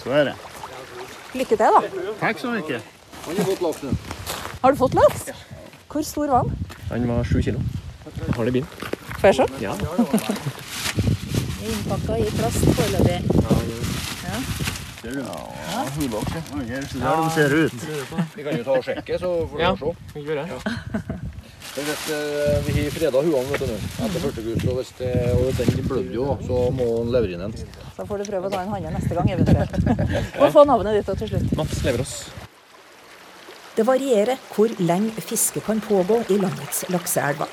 [0.00, 0.38] så er det.
[1.34, 1.80] Lykke til, da.
[2.20, 2.80] Takk så mye.
[4.62, 5.20] Har du fått laks?
[5.92, 6.52] Hvor stor var den?
[6.90, 7.60] Han var sju kilo.
[8.04, 8.68] Jeg har det i bilen.
[9.20, 9.46] Får jeg se?
[9.62, 9.72] Ja.
[11.62, 13.18] Innpakka i plast foreløpig.
[15.02, 15.20] Ser du?
[15.22, 16.32] Ja, hulaks,
[17.00, 17.14] ja.
[17.34, 17.72] Ser ut.
[18.36, 19.84] Vi kan jo ta og sjekke, så får du Ja, se.
[19.86, 21.01] Ja, vi gjør Men
[21.72, 25.12] hvis eh, vi har freda huene vet du, nå, etter første kurs, og, hvis det,
[25.32, 27.56] og den blødde jo, så må han levere inn en.
[27.96, 29.76] Så får du prøve å ta en hanne neste gang, eventuelt.
[30.42, 31.56] Må få navnet ditt til slutt.
[31.56, 32.14] Mats Leverås.
[33.72, 37.48] Det varierer hvor lenge fiske kan pågå i landets lakseelver.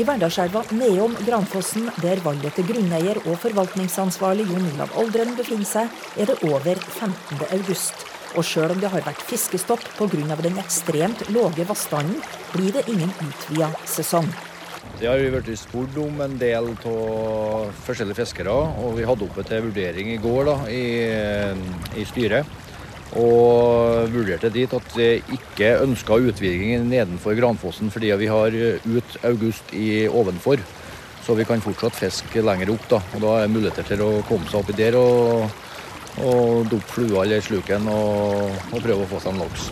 [0.00, 5.92] I Verdalselva nedom Granfossen, der valget til grunneier og forvaltningsansvarlig Jon Olav Aldren befinner seg,
[6.16, 7.44] er det over 15.
[7.56, 8.08] august.
[8.36, 10.36] Og sjøl om det har vært fiskestopp pga.
[10.42, 12.20] den ekstremt lave vannstanden,
[12.52, 14.28] blir det ingen utvida sesong.
[14.98, 19.44] Det har vi blitt spurt om en del av forskjellige fiskere, og vi hadde oppe
[19.46, 20.84] til vurdering i går da, i,
[22.00, 22.46] i styret.
[23.16, 28.52] Og vurderte dit at vi ikke ønska utviding nedenfor Granfossen fordi vi har
[28.84, 30.60] ut august i ovenfor.
[31.24, 32.84] Så vi kan fortsatt fiske lenger opp.
[32.88, 35.48] da, og Da er det muligheter til å komme seg oppi der og,
[36.24, 39.70] og dumpe flua eller sluken og, og prøve å få seg en laks.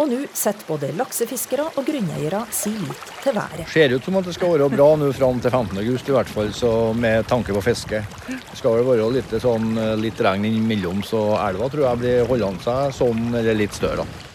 [0.00, 3.68] Og nå setter både laksefiskere og grunneiere sin lit til været.
[3.70, 5.78] Ser ut som at det skal være bra nå fram til 15.
[5.84, 8.02] august, i hvert fall, så med tanke på fiske.
[8.26, 12.66] Det skal vel være litt, sånn, litt regn innimellom, så elva tror jeg blir holdende
[12.66, 14.02] seg sånn, eller litt større.
[14.02, 14.30] da.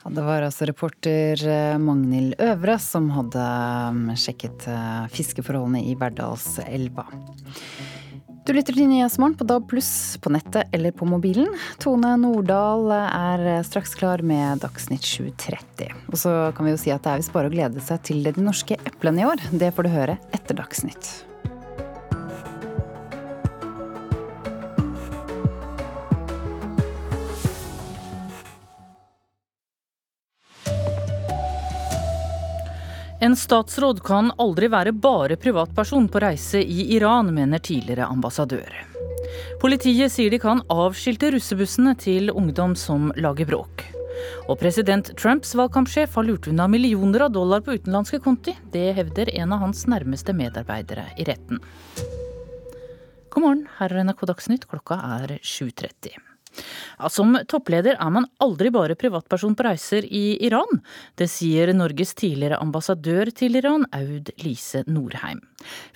[0.00, 3.46] Ja, det var altså reporter eh, Magnhild Øvre som hadde
[3.92, 7.04] mm, sjekket eh, fiskeforholdene i Verdalselva.
[8.50, 11.52] Du lytter til Nyhetsmorgen på DAB pluss på nettet eller på mobilen.
[11.78, 15.94] Tone Nordahl er straks klar med Dagsnytt 7.30.
[16.10, 18.26] Og så kan vi jo si at det er visst bare å glede seg til
[18.26, 19.48] de norske eplene i år.
[19.54, 21.29] Det får du høre etter Dagsnytt.
[33.20, 38.70] En statsråd kan aldri være bare privatperson på reise i Iran, mener tidligere ambassadør.
[39.60, 43.84] Politiet sier de kan avskilte russebussene til ungdom som lager bråk.
[44.48, 48.56] Og president Trumps valgkampsjef har lurt unna millioner av dollar på utenlandske konti.
[48.72, 51.60] Det hevder en av hans nærmeste medarbeidere i retten.
[53.28, 56.29] God morgen, her er NRK Dagsnytt, klokka er 7.30.
[56.98, 60.82] Ja, som toppleder er man aldri bare privatperson på reiser i Iran.
[61.16, 65.42] Det sier Norges tidligere ambassadør til Iran, Aud Lise Norheim.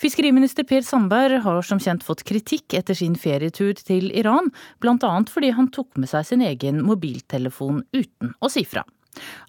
[0.01, 5.14] Fiskeriminister Per Sandberg har som kjent fått kritikk etter sin ferietur til Iran, bl.a.
[5.31, 8.85] fordi han tok med seg sin egen mobiltelefon uten å si fra.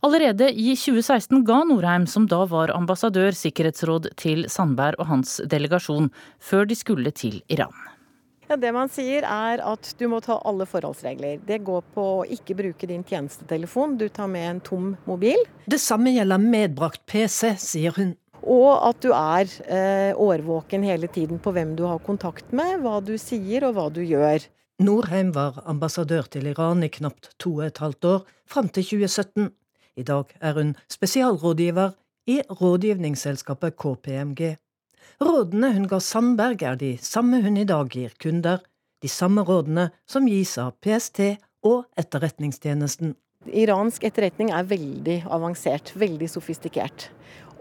[0.05, 6.11] Allerede i 2016 ga Norheim, som da var ambassadør, sikkerhetsråd til Sandberg og hans delegasjon,
[6.39, 7.73] før de skulle til Iran.
[8.47, 11.39] Ja, Det man sier er at du må ta alle forholdsregler.
[11.47, 15.41] Det går på å ikke bruke din tjenestetelefon, du tar med en tom mobil.
[15.65, 18.13] Det samme gjelder medbrakt PC, sier hun.
[18.45, 22.99] Og at du er eh, årvåken hele tiden på hvem du har kontakt med, hva
[23.01, 24.45] du sier og hva du gjør.
[24.85, 29.49] Norheim var ambassadør til Iran i knapt to og et halvt år, fram til 2017.
[29.95, 31.95] I dag er hun spesialrådgiver
[32.27, 34.57] i rådgivningsselskapet KPMG.
[35.23, 38.59] Rådene hun ga Sandberg er de samme hun i dag gir kunder,
[38.99, 43.13] de samme rådene som gis av PST og Etterretningstjenesten.
[43.45, 47.07] Iransk etterretning er veldig avansert, veldig sofistikert.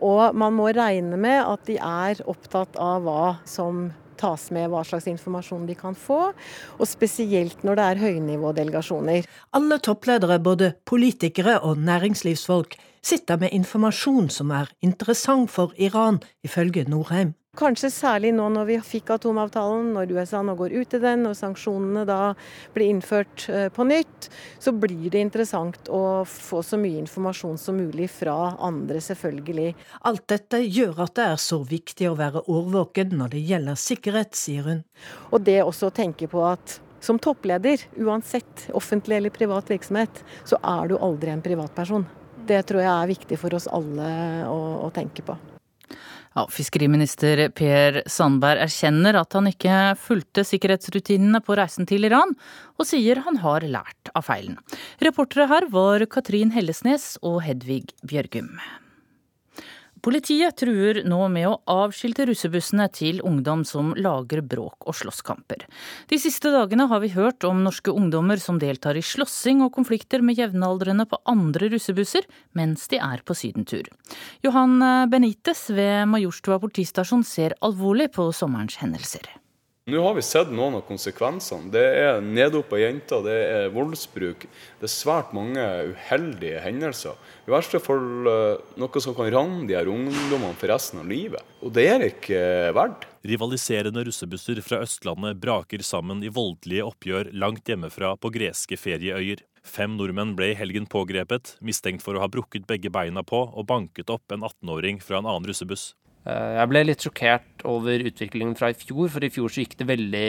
[0.03, 4.83] Og man må regne med at de er opptatt av hva som tas med, hva
[4.87, 6.33] slags informasjon de kan få,
[6.79, 9.31] og spesielt når det er høynivådelegasjoner.
[9.55, 16.89] Alle toppledere, både politikere og næringslivsfolk, sitter med informasjon som er interessant for Iran, ifølge
[16.91, 17.35] Norheim.
[17.55, 21.37] Kanskje særlig nå når vi fikk atomavtalen, når USA nå går ut i den, og
[21.39, 22.33] sanksjonene da
[22.75, 24.27] blir innført eh, på nytt,
[24.59, 29.69] så blir det interessant å få så mye informasjon som mulig fra andre, selvfølgelig.
[30.11, 34.35] Alt dette gjør at det er så viktig å være årvåken når det gjelder sikkerhet,
[34.35, 34.83] sier hun.
[35.31, 40.59] Og det også å tenke på at som toppleder, uansett offentlig eller privat virksomhet, så
[40.59, 42.07] er du aldri en privatperson.
[42.49, 44.09] Det tror jeg er viktig for oss alle
[44.51, 45.39] å, å tenke på.
[46.35, 52.35] Ja, fiskeriminister Per Sandberg erkjenner at han ikke fulgte sikkerhetsrutinene på reisen til Iran,
[52.75, 54.59] og sier han har lært av feilen.
[55.05, 58.51] Reportere her var Katrin Hellesnes og Hedvig Bjørgum.
[60.05, 65.63] Politiet truer nå med å avskilte russebussene til ungdom som lager bråk og slåsskamper.
[66.11, 70.21] De siste dagene har vi hørt om norske ungdommer som deltar i slåssing og konflikter
[70.21, 73.89] med jevnaldrende på andre russebusser mens de er på sydentur.
[74.45, 74.77] Johan
[75.09, 79.25] Benites ved Majorstua politistasjon ser alvorlig på sommerens hendelser.
[79.85, 81.69] Nå har vi sett noen av konsekvensene.
[81.69, 84.47] Det er nedop av jenter, det er voldsbruk.
[84.81, 87.19] Det er svært mange uheldige hendelser.
[87.45, 91.45] I verste fall eh, noe som kan ramme de her ungdommene for resten av livet.
[91.61, 92.41] Og det er ikke
[92.73, 93.05] verdt.
[93.29, 99.45] Rivaliserende russebusser fra Østlandet braker sammen i voldelige oppgjør langt hjemmefra på greske ferieøyer.
[99.69, 103.69] Fem nordmenn ble i helgen pågrepet, mistenkt for å ha brukket begge beina på og
[103.69, 105.91] banket opp en 18-åring fra en annen russebuss.
[106.25, 109.77] Eh, jeg ble litt sjokkert over utviklingen fra i fjor, for i fjor så gikk
[109.81, 110.29] det veldig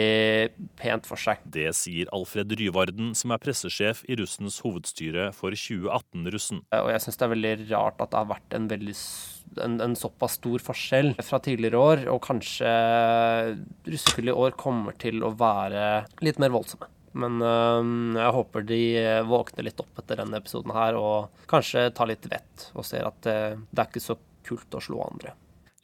[0.80, 1.40] pent for seg.
[1.52, 6.66] Det sier Alfred Ryvarden, som er pressesjef i russens hovedstyre for 2018-russen.
[6.68, 8.96] Eh, og jeg syns det er veldig rart at det har vært en, veldig,
[9.68, 12.74] en, en såpass stor forskjell fra tidligere år, og kanskje
[13.88, 16.90] russekullet i år kommer til å være litt mer voldsomme.
[17.16, 18.82] Men øh, jeg håper de
[19.24, 23.22] våkner litt opp etter denne episoden her og kanskje tar litt vett og ser at
[23.24, 23.38] det,
[23.72, 25.32] det er ikke så kult å slå andre.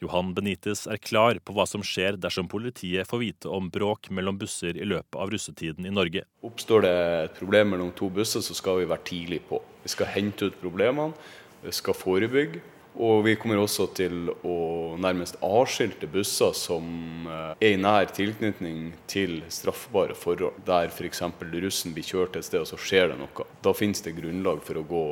[0.03, 4.37] Johan Benitez er klar på hva som skjer dersom politiet får vite om bråk mellom
[4.41, 6.25] busser i løpet av russetiden i Norge.
[6.43, 9.61] Oppstår det et problem mellom to busser, så skal vi være tidlig på.
[9.83, 11.15] Vi skal hente ut problemene,
[11.63, 12.61] vi skal forebygge.
[12.93, 14.57] Og vi kommer også til å
[15.01, 20.59] nærmest avskilte busser som er i nær tilknytning til straffbare forhold.
[20.67, 21.23] Der f.eks.
[21.63, 23.47] russen blir kjørt et sted, og så skjer det noe.
[23.65, 25.03] Da finnes det grunnlag for å gå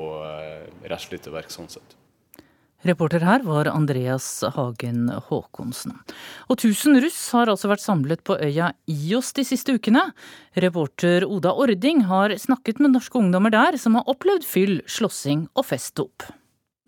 [0.94, 1.98] rettslig til verks sånn sett.
[2.82, 5.94] Reporter her var Andreas Hagen Håkonsen.
[6.50, 10.08] Og 1000 russ har altså vært samlet på øya Ios de siste ukene.
[10.58, 15.70] Reporter Oda Ording har snakket med norske ungdommer der som har opplevd fyll, slåssing og
[15.70, 16.26] festdop.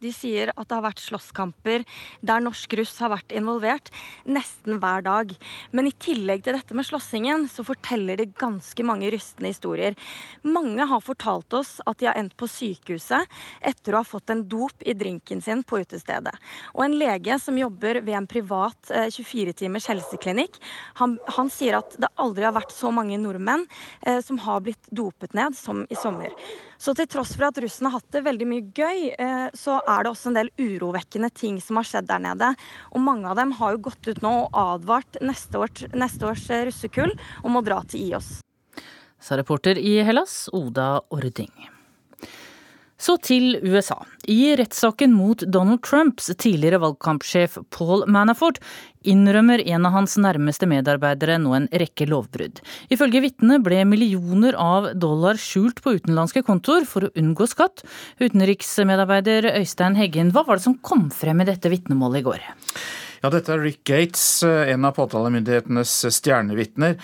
[0.03, 1.85] De sier at det har vært slåsskamper
[2.21, 3.91] der norsk russ har vært involvert
[4.27, 5.31] nesten hver dag.
[5.71, 9.97] Men i tillegg til dette med slåssingen, så forteller de ganske mange rystende historier.
[10.43, 13.29] Mange har fortalt oss at de har endt på sykehuset
[13.63, 16.35] etter å ha fått en dop i drinken sin på utestedet.
[16.75, 20.59] Og en lege som jobber ved en privat 24-timers helseklinikk,
[20.99, 23.65] han, han, sier at det aldri har vært så mange nordmenn
[24.01, 26.33] eh, som har blitt dopet ned som i sommer.
[26.83, 30.03] Så til tross for at russen har hatt det veldig mye gøy, eh, så er
[30.03, 32.49] det også en del urovekkende ting som har skjedd der nede.
[32.91, 36.43] Og mange av dem har jo gått ut nå og advart neste års, neste års
[36.51, 37.15] eh, russekull
[37.47, 38.41] om å dra til IOS.
[39.23, 41.72] Sa reporter i Hellas, Oda Ording.
[43.03, 43.97] Så til USA.
[44.31, 48.61] I rettssaken mot Donald Trumps tidligere valgkampsjef Paul Manafort
[49.03, 52.61] innrømmer en av hans nærmeste medarbeidere nå en rekke lovbrudd.
[52.93, 57.83] Ifølge vitnet ble millioner av dollar skjult på utenlandske kontoer for å unngå skatt.
[58.23, 62.51] Utenriksmedarbeider Øystein Heggen, hva var det som kom frem i dette vitnemålet i går?
[63.23, 66.97] Ja, dette er Rick Gates, eh, en av påtalemyndighetenes stjernevitner,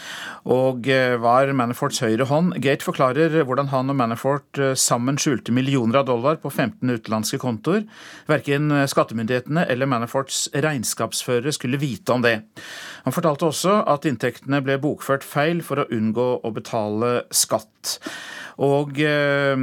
[0.52, 2.58] og eh, var Manaforts høyre hånd.
[2.60, 7.40] Gate forklarer hvordan han og Manafort eh, sammen skjulte millioner av dollar på 15 utenlandske
[7.40, 7.86] kontoer.
[8.28, 12.36] Verken skattemyndighetene eller Manaforts regnskapsførere skulle vite om det.
[13.06, 17.96] Han fortalte også at inntektene ble bokført feil for å unngå å betale skatt.
[18.60, 19.56] Og eh,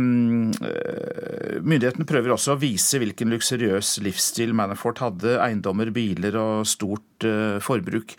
[1.61, 7.59] myndighetene prøver også å vise hvilken luksuriøs livsstil Manafort hadde, eiendommer, biler og stort eh,
[7.65, 8.17] forbruk.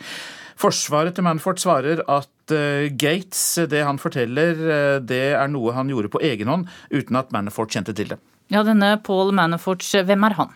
[0.58, 5.90] Forsvaret til Manafort svarer at eh, Gates, det han forteller, eh, det er noe han
[5.90, 8.22] gjorde på egen hånd, uten at Manafort kjente til det.
[8.54, 10.54] Ja, denne Paul Manaforts, hvem er han?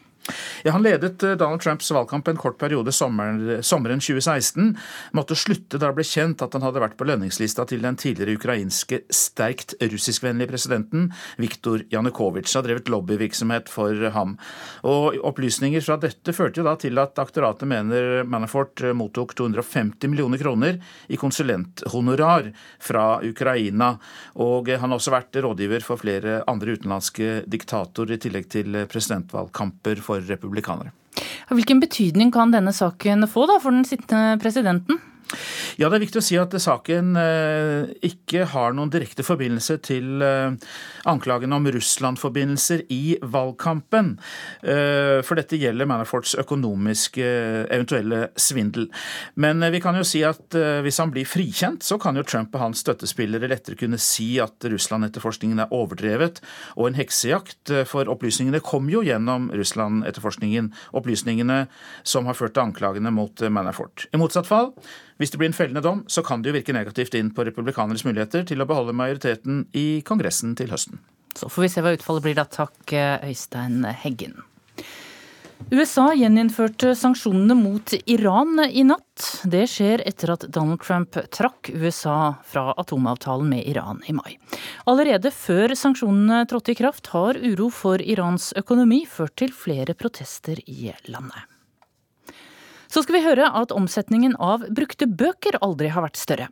[0.62, 4.76] Ja, Han ledet eh, Donald Trumps valgkamp en kort periode sommeren, sommeren 2016.
[5.16, 8.38] Måtte slutte da det ble kjent at han hadde vært på lønningslista til den tidligere
[8.38, 11.10] ukrainske sterkt russiskvennlige presidenten
[11.42, 12.56] Viktor Janukovitsj.
[12.58, 14.36] Har drevet lobbyvirksomhet for ham.
[14.86, 20.10] Og Opplysninger fra dette førte jo da til at aktoratet mener Manafort eh, mottok 250
[20.12, 23.96] millioner kroner i konsulenthonorar fra Ukraina.
[24.42, 30.00] Og han har også vært rådgiver for flere andre utenlandske diktatorer, i tillegg til presidentvalgkamper
[30.04, 30.92] for for republikanere.
[31.52, 35.00] Hvilken betydning kan denne saken få da, for den sittende presidenten?
[35.80, 40.20] Ja, Det er viktig å si at saken eh, ikke har noen direkte forbindelse til
[40.24, 40.52] eh,
[41.08, 44.14] anklagene om Russland-forbindelser i valgkampen.
[44.60, 47.24] Eh, for dette gjelder Manaforts økonomiske
[47.72, 48.90] eventuelle svindel.
[49.40, 52.66] Men vi kan jo si at hvis han blir frikjent, så kan jo Trump og
[52.66, 56.42] hans støttespillere lettere kunne si at Russland-etterforskningen er overdrevet
[56.76, 57.72] og en heksejakt.
[57.88, 61.64] For opplysningene kom jo gjennom Russland-etterforskningen, opplysningene
[62.04, 64.06] som har ført til anklagene mot Manafort.
[64.12, 64.74] I motsatt fall
[65.20, 68.06] hvis det blir en fellende dom, så kan det jo virke negativt inn på republikaneres
[68.08, 71.02] muligheter til å beholde majoriteten i Kongressen til høsten.
[71.36, 72.46] Så får vi se hva utfallet blir da.
[72.48, 72.80] Takk,
[73.24, 74.40] Øystein Heggen.
[75.70, 79.28] USA gjeninnførte sanksjonene mot Iran i natt.
[79.48, 84.36] Det skjer etter at Donald Trump trakk USA fra atomavtalen med Iran i mai.
[84.90, 90.60] Allerede før sanksjonene trådte i kraft, har uro for Irans økonomi ført til flere protester
[90.66, 91.51] i landet.
[92.92, 96.48] Så skal vi høre at omsetningen av brukte bøker aldri har vært større.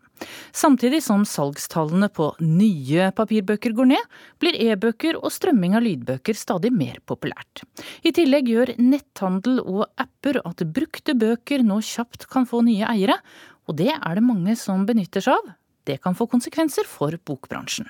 [0.57, 4.07] Samtidig som salgstallene på nye papirbøker går ned,
[4.41, 7.67] blir e-bøker og strømming av lydbøker stadig mer populært.
[8.09, 13.21] I tillegg gjør netthandel og apper at brukte bøker nå kjapt kan få nye eiere,
[13.69, 15.57] og det er det mange som benytter seg av.
[15.85, 17.89] Det kan få konsekvenser for bokbransjen.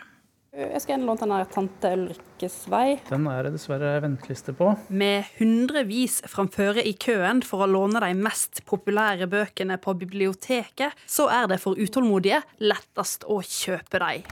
[0.51, 2.97] Jeg skal gjerne låne den her Tante Ulrikkes vei.
[3.07, 4.73] Den er det dessverre venteliste på.
[4.91, 11.29] Med hundrevis framføre i køen for å låne de mest populære bøkene på biblioteket, så
[11.31, 14.25] er det for utålmodige lettest å kjøpe de.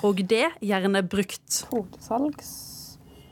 [0.00, 1.60] Og det gjerne brukt.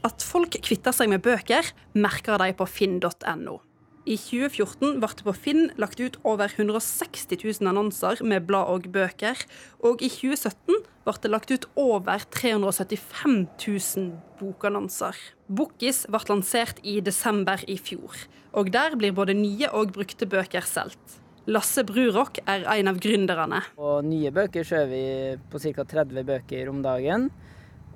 [0.04, 1.64] At folk kvitter seg med bøker,
[1.96, 3.60] merker de på finn.no.
[4.02, 8.88] I 2014 ble det på Finn lagt ut over 160 000 annonser med blad og
[8.90, 9.38] bøker,
[9.78, 14.08] og i 2017 ble det lagt ut over 375 000
[14.40, 15.14] bokannonser.
[15.46, 18.26] Bokkis ble lansert i desember i fjor,
[18.58, 21.20] og der blir både nye og brukte bøker solgt.
[21.46, 23.62] Lasse Brurok er en av gründerne.
[23.78, 25.06] På nye bøker så er vi
[25.50, 25.86] på ca.
[25.94, 27.30] 30 bøker om dagen.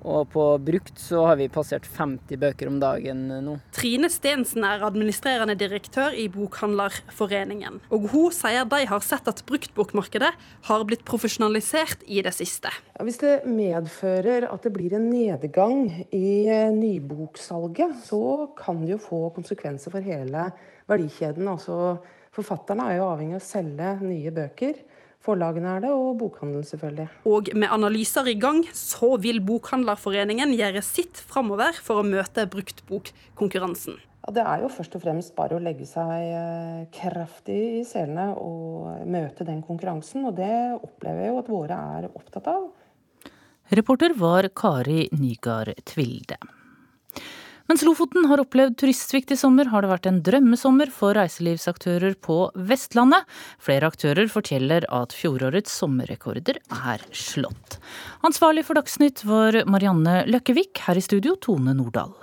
[0.05, 3.57] Og på brukt så har vi passert 50 bøker om dagen nå.
[3.75, 7.81] Trine Stensen er administrerende direktør i Bokhandlerforeningen.
[7.93, 10.31] Og hun sier de har sett at bruktbokmarkedet
[10.69, 12.71] har blitt profesjonalisert i det siste.
[13.03, 19.01] Hvis det medfører at det blir en nedgang i eh, nyboksalget, så kan det jo
[19.01, 20.49] få konsekvenser for hele
[20.89, 21.49] verdikjeden.
[21.51, 21.97] Altså,
[22.35, 24.79] forfatterne er jo avhengig av å selge nye bøker.
[25.25, 27.07] Forlagene er det, og bokhandelen selvfølgelig.
[27.27, 33.97] Og med analyser i gang, så vil Bokhandlerforeningen gjøre sitt framover for å møte bruktbokkonkurransen.
[34.27, 38.33] Ja, det er jo først og fremst bare å legge seg eh, kraftig i selene
[38.35, 42.67] og møte den konkurransen, og det opplever jeg jo at våre er opptatt av.
[43.77, 46.39] Reporter var Kari Nygaard Tvilde.
[47.67, 52.39] Mens Lofoten har opplevd turistsvikt i sommer, har det vært en drømmesommer for reiselivsaktører på
[52.69, 53.27] Vestlandet.
[53.59, 57.79] Flere aktører forteller at fjorårets sommerrekorder er slått.
[58.27, 62.15] Ansvarlig for Dagsnytt var Marianne Løkkevik, her i studio Tone Nordahl.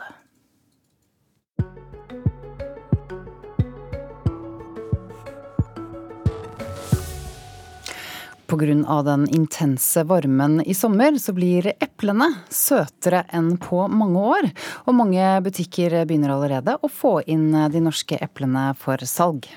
[8.47, 9.03] Pga.
[9.03, 14.51] den intense varmen i sommer, så blir eplene søtere enn på mange år.
[14.87, 19.49] Og mange butikker begynner allerede å få inn de norske eplene for salg.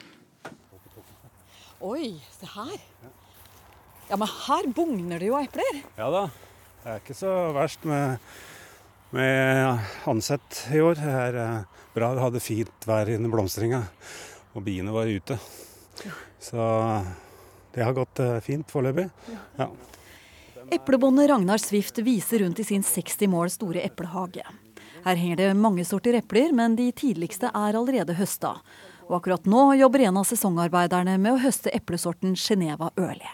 [1.84, 2.78] Oi, se her.
[4.08, 5.82] Ja, men her bugner det jo epler.
[6.00, 6.28] Ja da.
[6.82, 8.24] Det er ikke så verst med,
[9.12, 10.96] med ansett i år.
[10.96, 12.14] Det er eh, bra.
[12.16, 13.82] Vi hadde fint vær innen blomstringa,
[14.56, 15.36] og biene var ute.
[16.40, 16.64] Så
[17.78, 19.06] det har gått eh, fint foreløpig.
[19.56, 19.68] Ja.
[20.74, 24.42] Eplebonde Ragnar Swift viser rundt i sin 60 mål store eplehage.
[25.06, 28.56] Her henger det mange sorter epler, men de tidligste er allerede høsta.
[29.06, 33.30] Og akkurat nå jobber en av sesongarbeiderne med å høste eplesorten Geneva Ørli.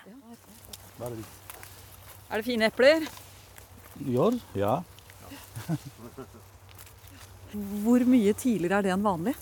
[0.99, 3.07] Er det fine epler?
[4.03, 4.27] Ja.
[4.59, 4.75] ja.
[7.87, 9.37] Hvor mye tidligere er det enn vanlig?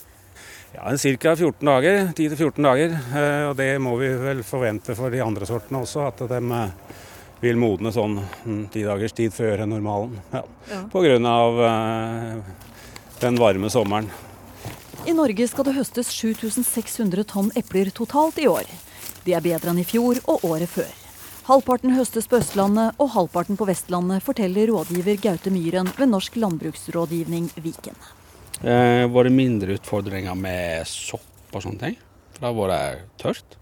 [0.74, 1.36] Ja, Ca.
[1.36, 2.12] 14 dager.
[2.16, 2.98] 10-14 dager.
[3.16, 7.00] Eh, og det må vi vel forvente for de andre sortene også, at de eh,
[7.42, 8.16] vil modne sånn
[8.72, 10.16] ti dagers tid før normalen.
[10.32, 10.44] Ja.
[10.70, 10.82] Ja.
[10.92, 11.18] Pga.
[11.68, 12.54] Eh,
[13.20, 14.08] den varme sommeren.
[15.06, 18.66] I Norge skal det høstes 7600 tonn epler totalt i år.
[19.26, 20.90] De er bedre enn i fjor og året før.
[21.46, 27.50] Halvparten høstes på Østlandet og halvparten på Vestlandet, forteller rådgiver Gaute Myhren ved Norsk landbruksrådgivning
[27.58, 27.98] Viken.
[28.60, 31.98] Det har vært mindre utfordringer med sopp og sånne ting.
[32.34, 33.56] For det har vært tørt.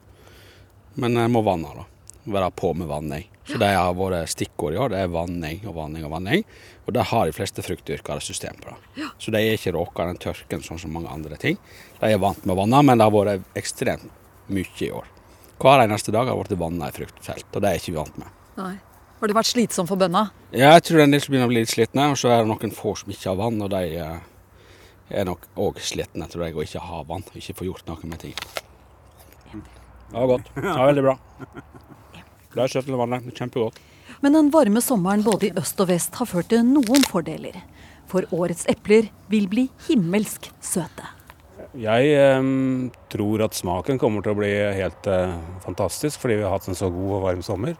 [1.00, 1.86] Men jeg må vanne, da.
[2.30, 3.28] være på med vanning.
[3.48, 4.92] Så det har vært stikkord i år.
[4.92, 6.44] Det er vanning og vanning og vanning.
[6.86, 8.74] Og det har de fleste fruktdyrkere system på.
[8.74, 9.08] det.
[9.18, 11.58] Så de er ikke råka den tørken sånn som mange andre ting.
[12.00, 14.06] De er vant med å vanne, men det har vært ekstremt
[14.50, 15.08] mye i år.
[15.60, 18.20] Hver eneste dag har det blitt vanna i fruktfelt, og det er ikke vi vant
[18.22, 18.38] med.
[18.60, 18.76] Nei.
[19.20, 20.30] Har det vært slitsomt for bøndene?
[20.56, 22.30] Ja, jeg tror det er en del som begynner å bli litt slitne, og så
[22.32, 24.22] er det noen få som ikke har vann, og de eh,
[25.10, 27.26] er nok òg sliten etter deg og ikke har vann.
[27.26, 28.34] og Ikke får gjort noe med ting.
[29.50, 30.50] Det var godt.
[30.54, 31.16] Det var veldig bra.
[32.50, 33.30] Det er søtt til vannet.
[33.34, 33.78] Kjempegodt.
[34.20, 37.60] Men den varme sommeren både i øst og vest har ført til noen fordeler.
[38.10, 41.06] For årets epler vil bli himmelsk søte.
[41.78, 42.48] Jeg eh,
[43.12, 46.78] tror at smaken kommer til å bli helt eh, fantastisk, fordi vi har hatt en
[46.78, 47.78] så god og varm sommer.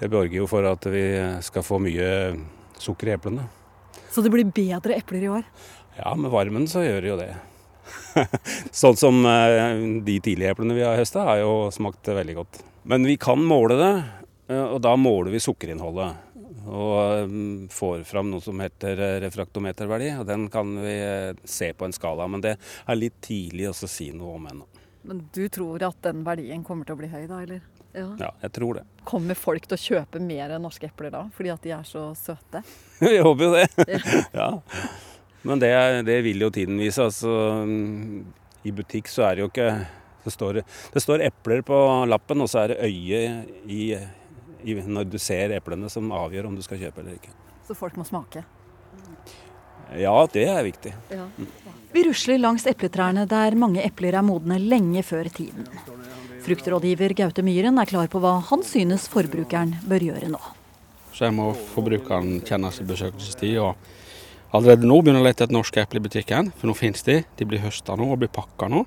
[0.00, 1.04] Det borger jo for at vi
[1.44, 2.08] skal få mye
[2.80, 3.44] sukker i eplene.
[4.10, 5.44] Så det blir bedre epler i år?
[6.00, 7.30] Ja, med varmen så gjør det jo det.
[8.72, 12.62] sånn som eh, de tidlige eplene vi har høsta, har jo smakt veldig godt.
[12.88, 13.92] Men vi kan måle det,
[14.48, 16.26] eh, og da måler vi sukkerinnholdet.
[16.70, 17.34] Og eh,
[17.74, 20.96] får fram noe som heter refraktometerverdi, og den kan vi
[21.44, 22.30] se på en skala.
[22.32, 24.70] Men det er litt tidlig å si noe om ennå.
[25.04, 27.60] Men du tror at den verdien kommer til å bli høy, da, eller?
[27.92, 28.06] Ja.
[28.20, 28.86] ja, jeg tror det.
[29.04, 32.64] Kommer folk til å kjøpe mer norske epler da, fordi at de er så søte?
[33.02, 34.02] Vi håper jo det.
[34.32, 34.50] ja.
[35.42, 35.72] Men det,
[36.08, 37.02] det, vil jo tiden vise.
[37.02, 37.32] Altså,
[38.62, 39.70] I butikk så er det jo ikke
[40.20, 40.60] Det står,
[40.92, 43.20] det står epler på lappen, og så er det øye
[43.64, 43.84] i,
[44.68, 47.32] i, når du ser eplene som avgjør om du skal kjøpe eller ikke.
[47.64, 48.42] Så folk må smake?
[49.96, 50.92] Ja, det er viktig.
[51.08, 51.24] Ja.
[51.90, 55.64] Vi rusler langs epletrærne der mange epler er modne lenge før tiden.
[56.44, 60.40] Fruktrådgiver Gaute Myhren er klar på hva han synes forbrukeren bør gjøre nå.
[61.16, 63.58] Så jeg må forbrukeren kjenne sin besøkelsestid.
[63.58, 63.74] og
[64.50, 67.20] Allerede nå begynner å lete etter norske epler i butikken, for nå finnes de.
[67.38, 68.82] De blir høsta nå og blir pakka nå,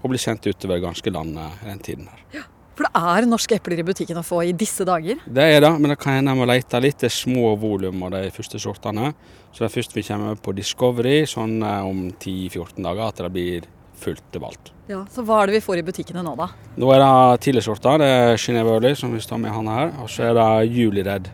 [0.00, 2.20] og blir sendt utover ganske landet den tiden her.
[2.36, 2.44] Ja,
[2.78, 5.18] for det er norske epler i butikken å få i disse dager?
[5.26, 7.00] Det er det, men det kan hende jeg må lete litt.
[7.02, 9.10] Det er små volum av de første sortene.
[9.50, 13.32] Så det er først vi kommer på Discovery sånn eh, om 10-14 dager at det
[13.34, 13.68] blir
[14.00, 14.70] fullt valgt.
[14.88, 16.48] Ja, Så hva er det vi får i butikkene nå, da?
[16.80, 18.00] Nå er det tidligsorter.
[18.00, 19.92] Det er Geneva Early, som vi står med han her.
[20.00, 21.32] Og så er det Juliredd,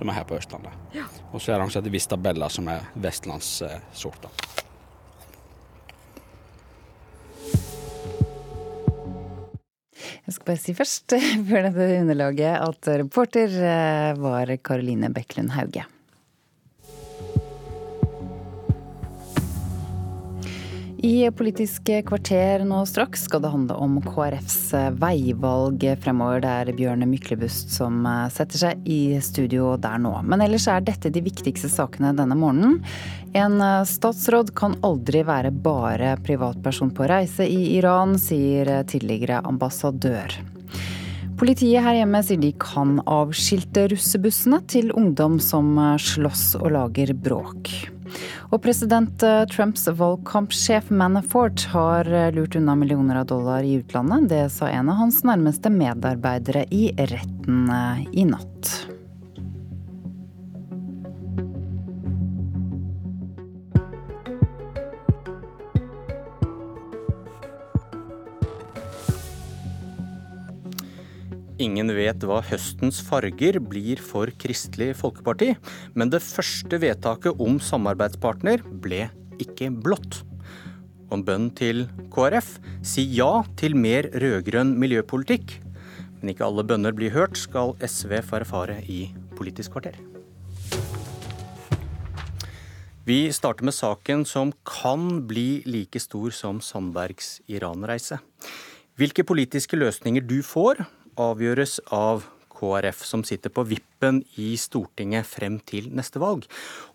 [0.00, 0.77] som er her på Østlandet.
[1.32, 4.30] Og så er det heter Vistabella, som er vestlandssorta.
[10.28, 11.14] Jeg skal bare si først,
[11.48, 15.86] før dette underlaget, at reporter eh, var Karoline Bekkelund Hauge.
[20.98, 26.40] I Politisk kvarter nå straks skal det handle om KrFs veivalg fremover.
[26.42, 28.00] Det er Bjørn Myklebust som
[28.34, 30.10] setter seg i studio der nå.
[30.26, 32.80] Men ellers er dette de viktigste sakene denne morgenen.
[33.38, 40.34] En statsråd kan aldri være bare privatperson på reise i Iran, sier tidligere ambassadør.
[41.38, 47.70] Politiet her hjemme sier de kan avskilte russebussene til ungdom som slåss og lager bråk.
[48.50, 54.28] Og president eh, Trumps valgkampsjef Manafort har eh, lurt unna millioner av dollar i utlandet.
[54.32, 58.97] Det sa en av hans nærmeste medarbeidere i retten eh, i natt.
[71.58, 75.56] Ingen vet hva høstens farger blir for Kristelig Folkeparti,
[75.98, 79.08] men det første vedtaket om samarbeidspartner ble
[79.42, 80.20] ikke blått.
[81.10, 82.52] Om bønn til KrF
[82.86, 85.56] si ja til mer rød-grønn miljøpolitikk.
[86.20, 89.98] Men ikke alle bønner blir hørt, skal SV få erfare i Politisk kvarter.
[93.08, 98.20] Vi starter med saken som kan bli like stor som Sandbergs Iran-reise.
[98.98, 100.84] Hvilke politiske løsninger du får,
[101.18, 102.26] avgjøres av
[102.58, 106.46] KrF, som sitter på vippen i Stortinget frem til neste valg.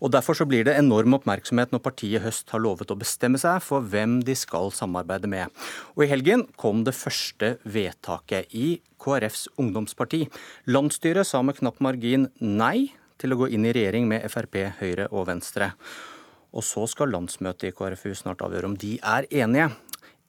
[0.04, 3.40] Og Derfor så blir det enorm oppmerksomhet når partiet i høst har lovet å bestemme
[3.42, 5.54] seg for hvem de skal samarbeide med.
[5.96, 10.26] Og I helgen kom det første vedtaket i KrFs ungdomsparti.
[10.72, 15.08] Landsstyret sa med knapp margin nei til å gå inn i regjering med Frp, Høyre
[15.12, 15.72] og Venstre.
[16.54, 19.72] Og så skal landsmøtet i KrFU snart avgjøre om de er enige.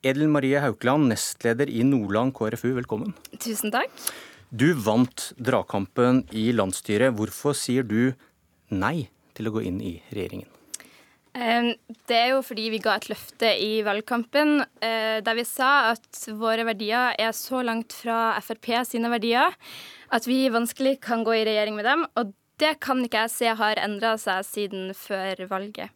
[0.04, 3.14] Edel Marie Haukeland, nestleder i Nordland KrFU, velkommen.
[3.40, 3.92] Tusen takk.
[4.52, 7.14] Du vant dragkampen i landsstyret.
[7.16, 8.12] Hvorfor sier du
[8.68, 10.50] nei til å gå inn i regjeringen?
[11.34, 16.20] Det er jo fordi vi ga et løfte i valgkampen eh, der vi sa at
[16.38, 19.56] våre verdier er så langt fra Frp sine verdier
[20.14, 22.04] at vi vanskelig kan gå i regjering med dem.
[22.20, 25.90] Og det kan ikke jeg se har endra seg siden før valget.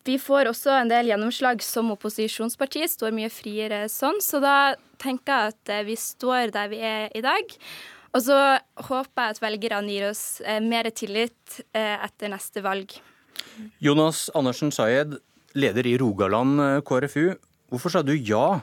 [0.00, 4.20] Eh, vi får også en del gjennomslag som opposisjonsparti, står mye friere sånn.
[4.24, 7.56] Så da tenker jeg at vi står der vi er i dag.
[8.10, 12.96] Og så håper jeg at velgerne gir oss mer tillit etter neste valg.
[13.78, 15.14] Jonas Andersen Sayed,
[15.54, 17.36] leder i Rogaland KrFU.
[17.70, 18.60] Hvorfor sa du ja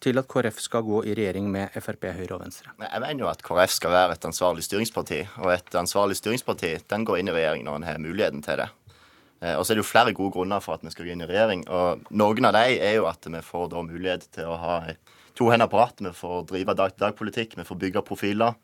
[0.00, 2.72] til at KrF skal gå i regjering med Frp, Høyre og Venstre?
[2.80, 5.20] Jeg mener jo at KrF skal være et ansvarlig styringsparti.
[5.44, 8.68] Og et ansvarlig styringsparti den går inn i regjering når en har muligheten til det.
[9.40, 11.24] Eh, og så er det jo flere gode grunner for at vi skal gå inn
[11.24, 11.64] i regjering.
[11.72, 14.74] Og noen av dem er jo at vi får da mulighet til å ha
[15.38, 16.04] to hender på rattet.
[16.10, 18.58] Vi får drive dag-til-dag-politikk, vi får bygge profiler.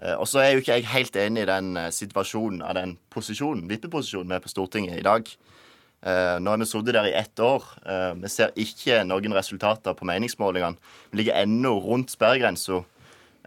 [0.00, 2.96] Eh, og så er jo ikke jeg helt enig i den eh, situasjonen av den
[3.12, 5.32] posisjonen, vippeposisjonen vi er på Stortinget i dag.
[6.00, 7.60] Nå har vi sittet der i ett år.
[8.16, 10.80] Vi ser ikke noen resultater på meningsmålingene.
[11.12, 12.78] Vi ligger ennå rundt sperregrensa.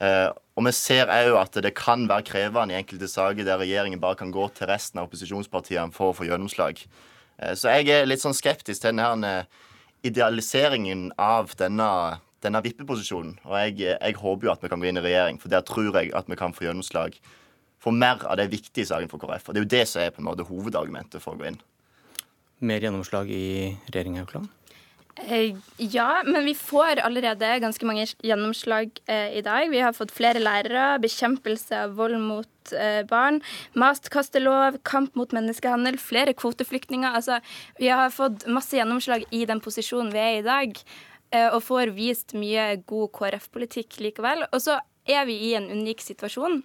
[0.01, 4.01] Uh, og vi ser òg at det kan være krevende i enkelte saker der regjeringen
[4.01, 6.83] bare kan gå til resten av opposisjonspartiene for å få gjennomslag.
[7.57, 9.47] så jeg er litt sånn skeptisk til denne
[10.05, 13.39] idealiseringen av denne, denne vippeposisjonen.
[13.49, 15.97] Og jeg, jeg, håper jo at vi kan gå inn i regjering, for der tror
[15.97, 17.17] jeg at vi kan få gjennomslag
[17.81, 19.49] for mer av det viktige saken for KrF.
[19.49, 21.61] Og det er jo det som er på en måte hovedargumentet for å gå inn
[22.63, 24.51] mer gjennomslag i regjering Haukeland?
[25.16, 29.70] Eh, ja, men vi får allerede ganske mange gjennomslag eh, i dag.
[29.70, 33.38] Vi har fått flere lærere, bekjempelse av vold mot eh, barn,
[33.78, 37.14] mastkastelov, kamp mot menneskehandel, flere kvoteflyktninger.
[37.14, 37.38] Altså,
[37.78, 40.86] vi har fått masse gjennomslag i den posisjonen vi er i i dag,
[41.34, 44.43] og får vist mye god KrF-politikk likevel.
[44.53, 44.76] Og så
[45.09, 46.59] er vi i en unik situasjon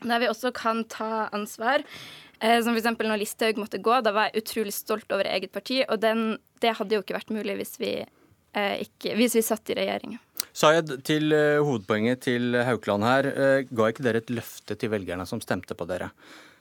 [0.00, 1.84] der vi også kan ta ansvar.
[2.40, 2.88] Eh, som f.eks.
[2.96, 3.98] når Listhaug måtte gå.
[4.04, 5.82] Da var jeg utrolig stolt over eget parti.
[5.86, 9.72] Og den, det hadde jo ikke vært mulig hvis vi, eh, ikke, hvis vi satt
[9.72, 10.16] i regjering.
[10.56, 13.28] Sayed, til uh, hovedpoenget til Haukeland her.
[13.68, 16.08] Ga ikke dere et løfte til velgerne som stemte på dere?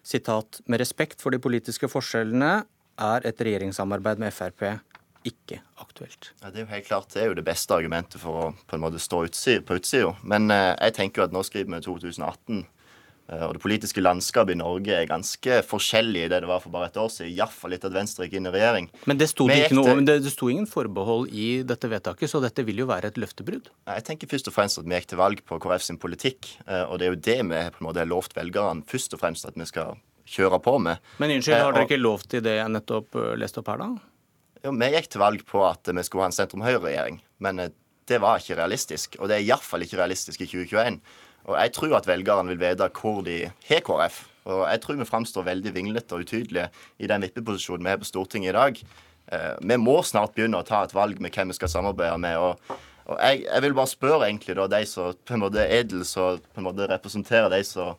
[0.06, 2.52] Sitat, med respekt for de politiske forskjellene
[3.00, 4.66] er et regjeringssamarbeid med Frp
[5.28, 6.32] ikke aktuelt.
[6.40, 8.78] Ja, det er jo helt klart det er jo det beste argumentet for å på
[8.78, 10.14] en måte stå utsida, på utsida.
[10.24, 12.62] Men eh, jeg tenker jo at nå skriver vi 2018.
[13.30, 16.74] Eh, og det politiske landskapet i Norge er ganske forskjellig i det det var for
[16.74, 17.32] bare et år siden.
[17.36, 18.90] Iallfall etter at Venstre gikk inn i regjering.
[19.10, 22.66] Men det sto, det noe, det, det sto ingen forbehold i dette vedtaket, så dette
[22.68, 23.72] vil jo være et løftebrudd?
[23.90, 26.54] Jeg tenker først og fremst at vi gikk til valg på KrF sin politikk.
[26.66, 29.22] Eh, og det er jo det vi på en måte har lovt velgerne først og
[29.24, 30.00] fremst at vi skal
[30.30, 31.04] kjøre på med.
[31.22, 33.92] Men unnskyld, har dere eh, ikke lov til det jeg nettopp leste opp her, da?
[34.66, 37.22] Jo, Vi gikk til valg på at vi skulle ha en sentrum-høyre-regjering.
[37.46, 37.70] Men
[38.10, 39.16] det var ikke realistisk.
[39.22, 41.00] Og det er iallfall ikke realistisk i 2021.
[41.50, 44.22] Og jeg tror at velgerne vil vite hvor de har KrF.
[44.50, 46.70] Og jeg tror vi framstår veldig vinglete og utydelige
[47.02, 48.84] i den vippeposisjonen vi er på Stortinget i dag.
[49.34, 52.38] Eh, vi må snart begynne å ta et valg med hvem vi skal samarbeide med.
[52.38, 52.78] og,
[53.10, 56.06] og jeg, jeg, vil bare spørre egentlig da, de som på en måte er edel
[56.06, 57.98] som på en måte representerer de som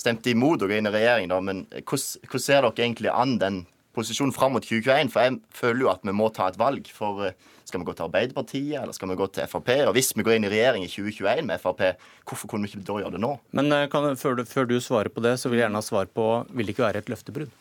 [0.00, 3.58] stemte imot å gå inn i regjering, men hvordan ser dere egentlig an den
[3.96, 5.12] posisjonen fram mot 2021?
[5.12, 6.90] For jeg føler jo at vi må ta et valg.
[6.94, 9.70] for uh, skal vi gå til Arbeiderpartiet, eller skal vi gå til Frp?
[9.86, 11.84] Og hvis vi går inn i regjering i 2021 med Frp,
[12.26, 13.32] hvorfor kunne vi ikke da gjøre det nå?
[13.56, 15.86] Men eh, kan, før, du, før, du, svarer på det, så vil jeg gjerne ha
[15.86, 17.54] svar på vil det ikke være et løftebrudd?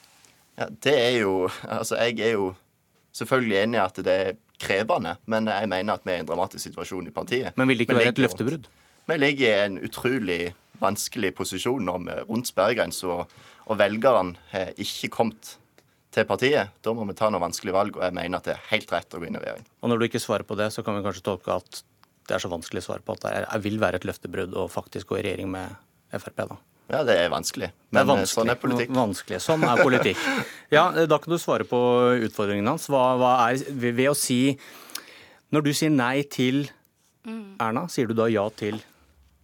[0.60, 2.50] Ja, det er jo Altså, jeg er jo
[3.16, 6.32] selvfølgelig enig i at det er krevende, men jeg mener at vi er i en
[6.32, 7.54] dramatisk situasjon i partiet.
[7.56, 8.68] Men vil det ikke være et løftebrudd?
[9.10, 10.42] Vi ligger i en utrolig
[10.80, 15.56] vanskelig posisjon nå med rundt sperregrensa, og, og velgerne har ikke kommet
[16.14, 16.74] til partiet.
[16.86, 19.14] Da må vi ta noen vanskelige valg, og jeg mener at det er helt rett
[19.14, 19.68] å gå inn i regjering.
[19.84, 21.84] Og når du ikke svarer på det, så kan vi kanskje tolke at
[22.30, 24.68] det er så vanskelig å svare på at det er, vil være et løftebrudd å
[24.70, 25.78] faktisk gå i regjering med
[26.14, 26.58] Frp, da?
[26.90, 27.70] Ja, det er vanskelig.
[27.90, 28.26] Men det er vanskelig.
[28.26, 28.94] Eh, sånn er politikk.
[28.98, 29.40] Vanskelig.
[29.46, 30.22] Sånn er politikk.
[30.76, 31.80] Ja, da kan du svare på
[32.26, 32.86] utfordringen hans.
[32.90, 34.58] Hva, hva er ved å si
[35.50, 36.68] Når du sier nei til
[37.26, 38.78] Erna, sier du da ja til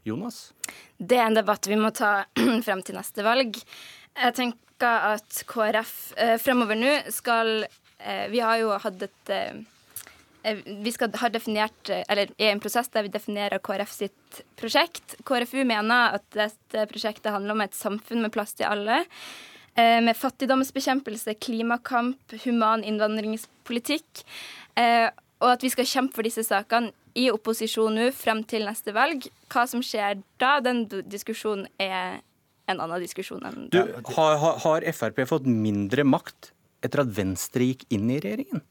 [0.05, 0.53] Jonas?
[0.97, 2.27] Det er en debatt vi må ta
[2.65, 3.57] frem til neste valg.
[4.15, 9.57] Jeg tenker at KrF eh, fremover nå skal eh, Vi har jo hatt et eh,
[10.43, 13.91] eh, vi skal ha definert, eh, eller er i en prosess der vi definerer KrF
[13.91, 15.17] sitt prosjekt.
[15.27, 19.01] KrFU mener at dette prosjektet handler om et samfunn med plass til alle.
[19.75, 24.23] Eh, med fattigdomsbekjempelse, klimakamp, human innvandringspolitikk.
[24.75, 29.27] Og at vi skal kjempe for disse sakene i opposisjon nå frem til neste valg.
[29.51, 32.19] Hva som skjer da, den diskusjonen er
[32.71, 33.81] en annen diskusjon enn du,
[34.15, 36.51] har, har Frp fått mindre makt
[36.85, 38.63] etter at Venstre gikk inn i regjeringen?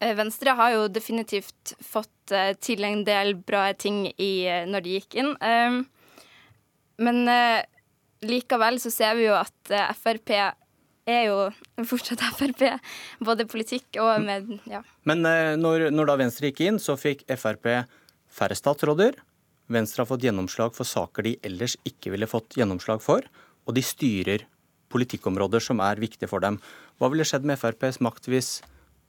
[0.00, 4.84] Eh, Venstre har jo definitivt fått eh, til en del bra ting i, eh, når
[4.84, 5.32] de gikk inn.
[6.96, 7.18] Men
[8.24, 11.36] likevel så ser vi jo at Frp er jo
[11.90, 12.64] fortsatt Frp,
[13.24, 14.80] både politikk og med ja.
[15.08, 15.24] Men
[15.60, 17.68] når, når da Venstre gikk inn, så fikk Frp
[18.36, 19.16] færre statsråder,
[19.72, 23.26] Venstre har fått gjennomslag for saker de ellers ikke ville fått gjennomslag for,
[23.66, 24.46] og de styrer
[24.92, 26.60] politikkområder som er viktige for dem.
[26.98, 28.60] Hva ville skjedd med FrPs makt hvis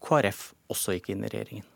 [0.03, 1.67] KrF også gikk inn i regjeringen?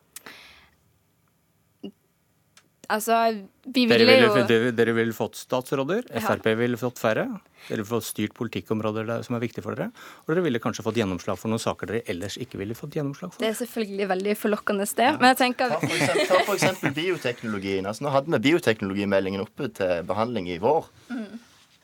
[2.92, 3.18] Altså,
[3.64, 6.22] vi Dere ville ville, jo dere, dere ville fått statsråder, Ja.
[6.26, 7.26] Frp ville fått færre.
[7.68, 9.92] Dere ville fått styrt politikkområder der, som er viktige for dere.
[10.26, 13.32] Og dere ville kanskje fått gjennomslag for noen saker dere ellers ikke ville fått gjennomslag
[13.32, 13.40] for.
[13.40, 16.98] Det er selvfølgelig veldig forlokkende sted, men jeg tenker Ta for eksempel, ta for eksempel
[16.98, 17.88] bioteknologien.
[17.88, 20.92] Altså, nå hadde vi bioteknologimeldingen oppe til behandling i vår.
[21.14, 21.40] Mm.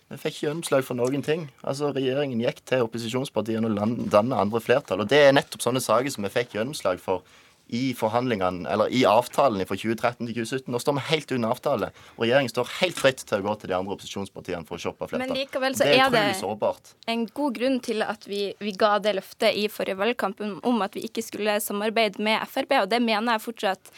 [0.07, 1.49] Vi fikk ikke gjennomslag for noen ting.
[1.67, 5.03] Altså, Regjeringen gikk til opposisjonspartiene og dannet andre flertall.
[5.03, 7.27] Og det er nettopp sånne saker som vi fikk gjennomslag for
[7.69, 10.71] i forhandlingene, eller i avtalen fra 2013 til 2017.
[10.71, 13.71] Nå står vi helt under avtale, og regjeringen står helt fritt til å gå til
[13.73, 15.27] de andre opposisjonspartiene for å shoppe flertall.
[15.27, 16.93] Men likevel så det er det sårbart.
[17.07, 20.93] en god grunn til at vi, vi ga det løftet i forrige valgkamp om- at
[20.95, 23.91] vi ikke skulle samarbeide med Frp, og det mener jeg fortsatt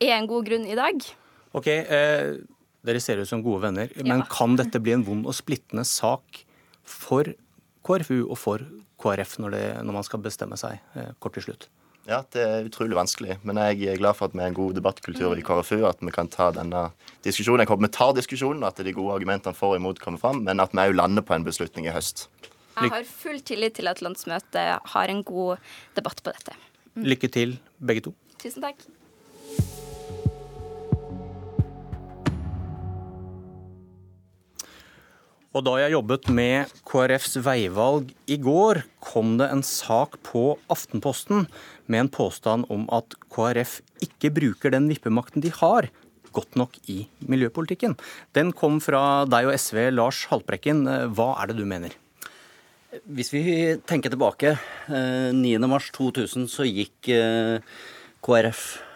[0.00, 1.04] er en god grunn i dag.
[1.54, 2.34] Ok, eh,
[2.82, 6.40] Dere ser ut som gode venner, men kan dette bli en vond og splittende sak
[6.82, 7.22] for
[7.86, 8.58] KrFU og for
[8.98, 11.68] KrF når, det, når man skal bestemme seg eh, kort til slutt?
[12.08, 13.36] Ja, det er utrolig vanskelig.
[13.46, 15.84] Men jeg er glad for at vi er en god debattkultur i KrFU.
[15.86, 16.88] At vi kan ta denne
[17.22, 17.62] diskusjonen.
[17.62, 20.62] Jeg håper vi tar diskusjonen, at de gode argumentene for og imot kommer fram, men
[20.62, 22.26] at vi òg lander på en beslutning i høst.
[22.80, 25.62] Jeg har full tillit til at landsmøtet har en god
[25.94, 26.56] debatt på dette.
[26.96, 28.16] Lykke til, begge to.
[28.42, 28.82] Tusen takk.
[35.52, 41.44] Og da jeg jobbet med KrFs veivalg i går, kom det en sak på Aftenposten
[41.92, 45.90] med en påstand om at KrF ikke bruker den vippemakten de har,
[46.32, 47.98] godt nok i miljøpolitikken.
[48.32, 50.86] Den kom fra deg og SV, Lars Haltbrekken.
[51.12, 51.92] Hva er det du mener?
[53.04, 53.42] Hvis vi
[53.88, 54.54] tenker tilbake,
[54.88, 57.60] eh, 9.3.2000 så gikk eh,
[58.24, 58.91] KrF eh,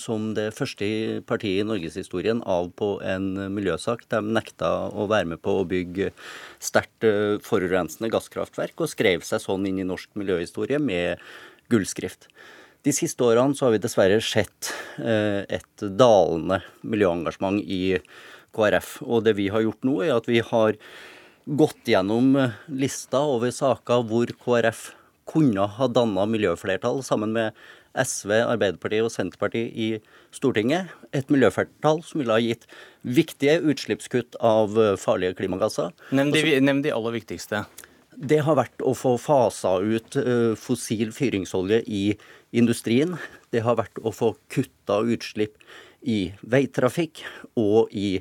[0.00, 0.86] som det første
[1.28, 4.06] partiet i norgeshistorien av på en miljøsak.
[4.08, 6.12] De nekta å være med på å bygge
[6.62, 11.22] sterkt eh, forurensende gasskraftverk, og skrev seg sånn inn i norsk miljøhistorie med
[11.72, 12.30] gullskrift.
[12.86, 17.98] De siste årene så har vi dessverre sett eh, et dalende miljøengasjement i
[18.56, 18.98] KrF.
[19.04, 20.78] Og det vi har gjort nå, er at vi har
[21.48, 24.92] gått gjennom eh, lista over saker hvor KrF
[25.28, 27.56] kunne ha danna miljøflertall sammen med
[27.96, 29.88] SV, Arbeiderpartiet og Senterpartiet i
[30.34, 30.92] Stortinget.
[31.16, 32.66] Et miljøflertall som ville ha gitt
[33.02, 35.94] viktige utslippskutt av eh, farlige klimagasser.
[36.14, 37.64] Nevn de, nevn de aller viktigste.
[38.18, 42.04] det har vært å få fasa ut eh, fossil fyringsolje i
[42.50, 43.16] industrien.
[43.54, 45.56] Det har vært å få kutta utslipp
[46.02, 47.24] i veitrafikk
[47.58, 48.18] og i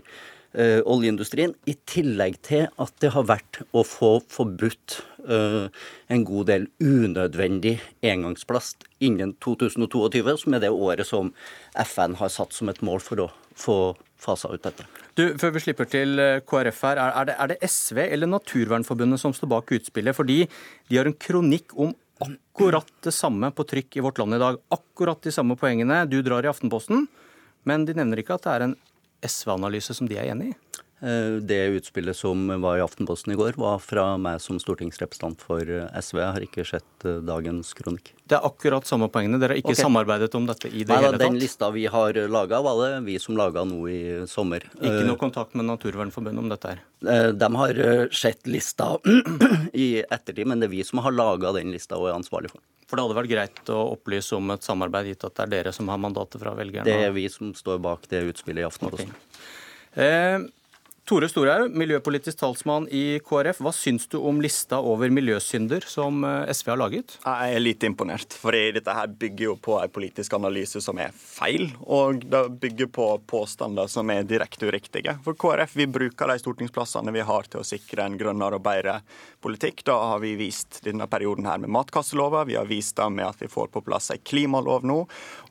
[0.54, 1.54] eh, oljeindustrien.
[1.66, 5.68] I tillegg til at det har vært å få forbudt eh,
[6.14, 11.34] en god del unødvendig engangsplast innen 2022, som er det året som
[11.88, 13.78] FN har satt som et mål for å få
[14.22, 14.86] fasa ut dette.
[15.18, 19.22] Du, Før vi slipper til eh, KrF her, er- det, er det SV eller Naturvernforbundet
[19.22, 20.18] som står bak utspillet?
[20.18, 20.43] Fordi
[20.89, 21.93] de har en kronikk om
[22.24, 24.58] akkurat det samme på trykk i Vårt Land i dag.
[24.74, 27.06] Akkurat de samme poengene du drar i Aftenposten,
[27.70, 28.76] men de nevner ikke at det er en
[29.26, 30.57] SV-analyse som de er enig i.
[31.00, 35.62] Eh, Det utspillet som var i Aftenposten i går, var fra meg som stortingsrepresentant for
[35.62, 36.22] eh, SV.
[36.24, 38.14] Jeg har ikke sett eh, dagens kronikk.
[38.26, 39.38] Det er akkurat samme poengene.
[39.38, 39.84] Dere har ikke okay.
[39.84, 41.26] samarbeidet om dette i det Nei, hele tatt?
[41.28, 44.66] Den lista vi har laga, var det vi som laga nå i sommer.
[44.82, 46.82] Ikke noe kontakt med Naturvernforbundet om dette her?
[47.38, 48.95] De har sett lista
[49.78, 52.58] i ettertid, men det er vi som har laga den lista og er ansvarlig for
[52.60, 52.66] den.
[52.88, 55.76] For det hadde vært greit å opplyse om et samarbeid, gitt at det er dere
[55.76, 56.88] som har mandatet fra velgerne?
[56.88, 59.12] Det er vi som står bak det utspillet i Aftenposten.
[59.98, 60.39] Eh,
[61.08, 63.62] Tore Storhaug, miljøpolitisk talsmann i KrF.
[63.64, 67.14] Hva syns du om lista over miljøsynder som eh, SV har laget?
[67.24, 71.14] Jeg er litt imponert, For dette her bygger jo på en politisk analyse som er
[71.16, 71.70] feil.
[71.88, 75.14] Og det bygger på påstander som er direkte uriktige.
[75.24, 78.97] For KrF vi bruker de stortingsplassene vi har til å sikre en grønnere og bedre
[79.39, 79.86] politikk.
[79.88, 83.39] Da har vi vist denne perioden her med matkastelova, vi har vist det med at
[83.39, 84.99] vi får på plass en klimalov nå,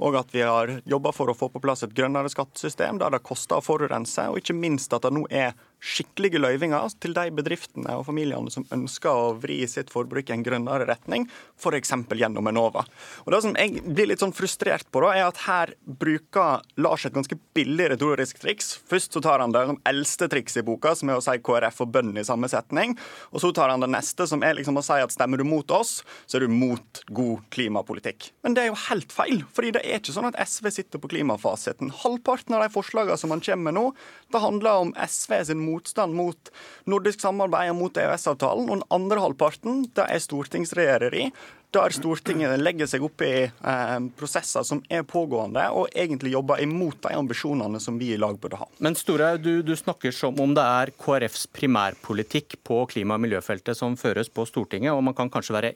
[0.04, 3.24] og at vi har jobba for å få på plass et grønnere skattesystem der det
[3.24, 7.30] koster å forurense, og ikke minst at det nå er med skikkelige løyvinger til de
[7.36, 11.26] bedriftene og familiene som ønsker å vri sitt forbruk i en grønnere retning,
[11.60, 11.92] f.eks.
[12.16, 12.84] gjennom Enova.
[13.24, 17.06] Og Det som jeg blir litt sånn frustrert på, da, er at her bruker Lars
[17.06, 18.74] et ganske billig retorisk triks.
[18.88, 21.92] Først så tar han det eldste trikset i boka, som er å si KrF og
[21.94, 22.96] bøndene i samme setning.
[23.32, 25.70] Og så tar han det neste, som er liksom å si at stemmer du mot
[25.76, 28.30] oss, så er du mot god klimapolitikk.
[28.46, 31.12] Men det er jo helt feil, fordi det er ikke sånn at SV sitter på
[31.12, 31.92] klimafasiten.
[32.02, 33.86] Halvparten av de forslagene som han kommer med nå,
[34.32, 36.50] det handler om SV sin motstand mot
[36.88, 38.70] nordisk samarbeid og mot EØS-avtalen.
[38.70, 41.30] Og den andre halvparten, det er stortingsregjereri.
[41.74, 47.02] Der Stortinget legger seg opp i eh, prosesser som er pågående, og egentlig jobber imot
[47.04, 48.68] de ambisjonene som vi i lag burde ha.
[48.80, 53.76] Men Storhaug, du, du snakker som om det er KrFs primærpolitikk på klima- og miljøfeltet
[53.76, 55.74] som føres på Stortinget, og man kan kanskje være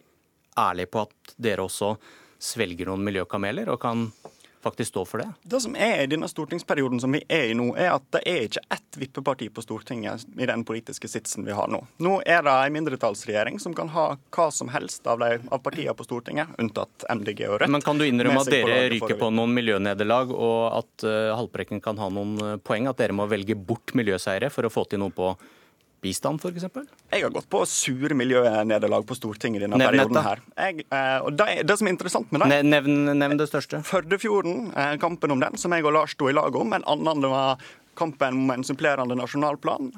[0.58, 1.96] ærlig på at dere også
[2.40, 4.08] svelger noen miljøkameler og kan
[4.62, 5.28] faktisk stå for det?
[5.42, 8.46] Det som er i denne stortingsperioden som vi er i nå, er at det er
[8.46, 11.82] ikke ett vippeparti på Stortinget i den politiske sitsen vi har nå.
[12.02, 14.06] Nå er det en mindretallsregjering som kan ha
[14.36, 17.72] hva som helst av, de, av partiene på Stortinget, unntatt MDG og Rødt.
[17.76, 21.98] Men Kan du innrømme at dere ryker på noen miljønederlag, og at uh, Haltbrekken kan
[22.00, 22.88] ha noen eh, poeng?
[22.90, 25.32] At dere må velge bort miljøseire for å få til noe på
[26.04, 26.66] bistand, f.eks.?
[27.10, 30.20] Jeg har gått på sure miljønederlag på Stortinget denne nevn perioden.
[30.24, 30.42] her.
[30.56, 33.82] Jeg, eh, og det, det, som er interessant med det Nevn, nevn det største.
[33.86, 36.72] Førdefjorden, eh, kampen om den, som jeg og Lars sto i lag om.
[36.76, 37.60] En annen var
[38.00, 39.92] kampen om en supplerende nasjonalplan.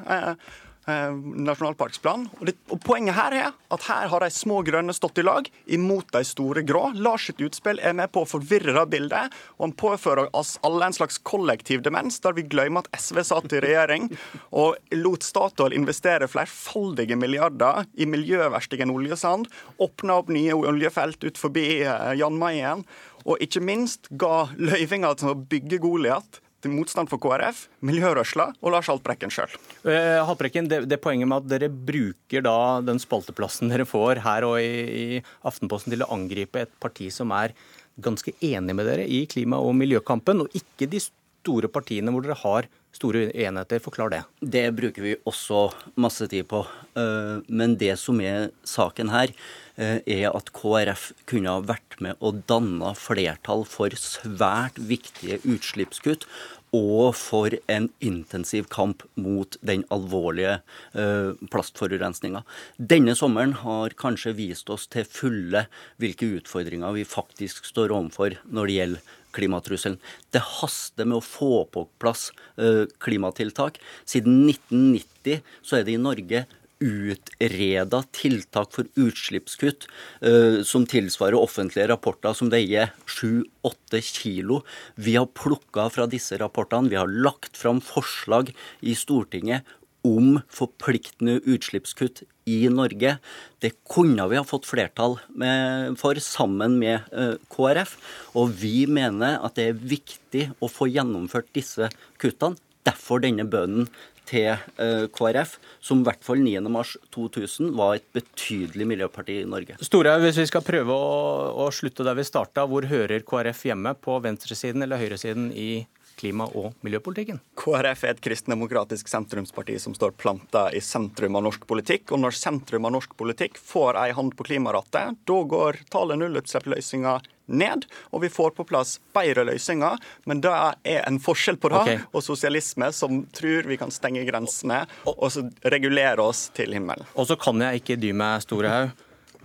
[0.83, 2.25] Eh, nasjonalparksplan.
[2.41, 5.47] Og, det, og, Poenget her er at her har de små grønne stått i lag
[5.71, 6.89] imot de store grå.
[6.99, 10.89] Lars sitt utspill er med på å forvirre det bildet, og han påfører oss alle
[10.91, 14.11] en slags kollektiv demens, der vi glemmer at SV satt i regjering
[14.51, 19.47] og lot Statoil investere flerfoldige milliarder i miljøverstigen oljesand,
[19.79, 22.83] åpna opp nye oljefelt ut forbi eh, Jan Mayen,
[23.23, 28.75] og ikke minst ga løyvinger til å bygge Goliat til motstand for KrF, miljørørsla og
[28.75, 29.53] Lars Haltbrekken sjøl.
[29.83, 32.57] Eh, Haltbrekken, det, det, poenget med at dere bruker da
[32.87, 34.75] den spalteplassen dere får her og i,
[35.19, 37.57] i Aftenposten til å angripe et parti som er
[38.03, 42.39] ganske enig med dere i klima- og miljøkampen, og ikke de store partiene hvor dere
[42.45, 43.83] har store enheter.
[43.83, 44.23] Forklar det.
[44.41, 45.67] Det bruker vi også
[46.01, 46.63] masse tid på.
[46.95, 49.35] Eh, men det som er saken her,
[49.77, 56.27] er at KrF kunne ha vært med og danna flertall for svært viktige utslippskutt
[56.73, 60.59] og for en intensiv kamp mot den alvorlige
[60.97, 62.43] uh, plastforurensninga.
[62.77, 65.67] Denne sommeren har kanskje vist oss til fulle
[66.01, 70.01] hvilke utfordringer vi faktisk står overfor når det gjelder klimatrusselen.
[70.33, 73.79] Det haster med å få på plass uh, klimatiltak.
[74.09, 76.47] Siden 1990 så er det i Norge
[76.83, 79.87] utreda tiltak for utslippskutt
[80.27, 84.63] uh, som tilsvarer offentlige rapporter som veier 7-8 kilo.
[84.97, 86.91] Vi har plukka fra disse rapportene.
[86.93, 89.69] Vi har lagt fram forslag i Stortinget
[90.03, 93.17] om forpliktende utslippskutt i Norge.
[93.63, 97.95] Det kunne vi ha fått flertall med, for sammen med uh, eh, KrF.
[98.39, 101.91] Og vi mener at det er viktig å få gjennomført disse
[102.23, 102.59] kuttene.
[102.83, 103.87] Derfor denne bønnen
[104.29, 109.79] til uh, KrF, som i hvert fall 9.3.2000 var et betydelig miljøparti i Norge.
[109.83, 111.17] Storhaug, hvis vi skal prøve å,
[111.65, 113.95] å slutte der vi starta, hvor hører KrF hjemme?
[114.03, 115.85] På venstresiden eller høyresiden i
[116.19, 117.41] klima- og miljøpolitikken?
[117.59, 122.13] KrF er et kristendemokratisk sentrumsparti som står planta i sentrum av norsk politikk.
[122.13, 127.31] Og når sentrum av norsk politikk får ei hand på klimarattet, da går tallet nullutslippsløsninger
[127.53, 129.99] ned, og vi får på plass bedre løsninger.
[130.31, 132.03] Men det er en forskjell på det okay.
[132.13, 137.07] og sosialisme, som tror vi kan stenge grensene og så regulere oss til himmelen.
[137.15, 138.95] Og så kan jeg ikke dy meg, Storehaug.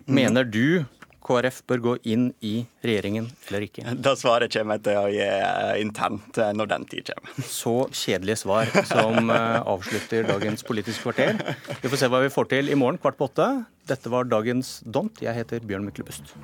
[0.07, 0.85] Mener du
[1.27, 2.53] KrF bør gå inn i
[2.85, 3.85] regjeringen eller ikke?
[4.07, 7.35] Da svaret kommer jeg til å gi eh, internt eh, når den tid kommer.
[7.59, 11.39] Så kjedelige svar som eh, avslutter dagens Politisk kvarter.
[11.83, 13.51] Vi får se hva vi får til i morgen kvart på åtte.
[13.87, 15.23] Dette var dagens Dont.
[15.23, 16.35] Jeg heter Bjørn Myklebust.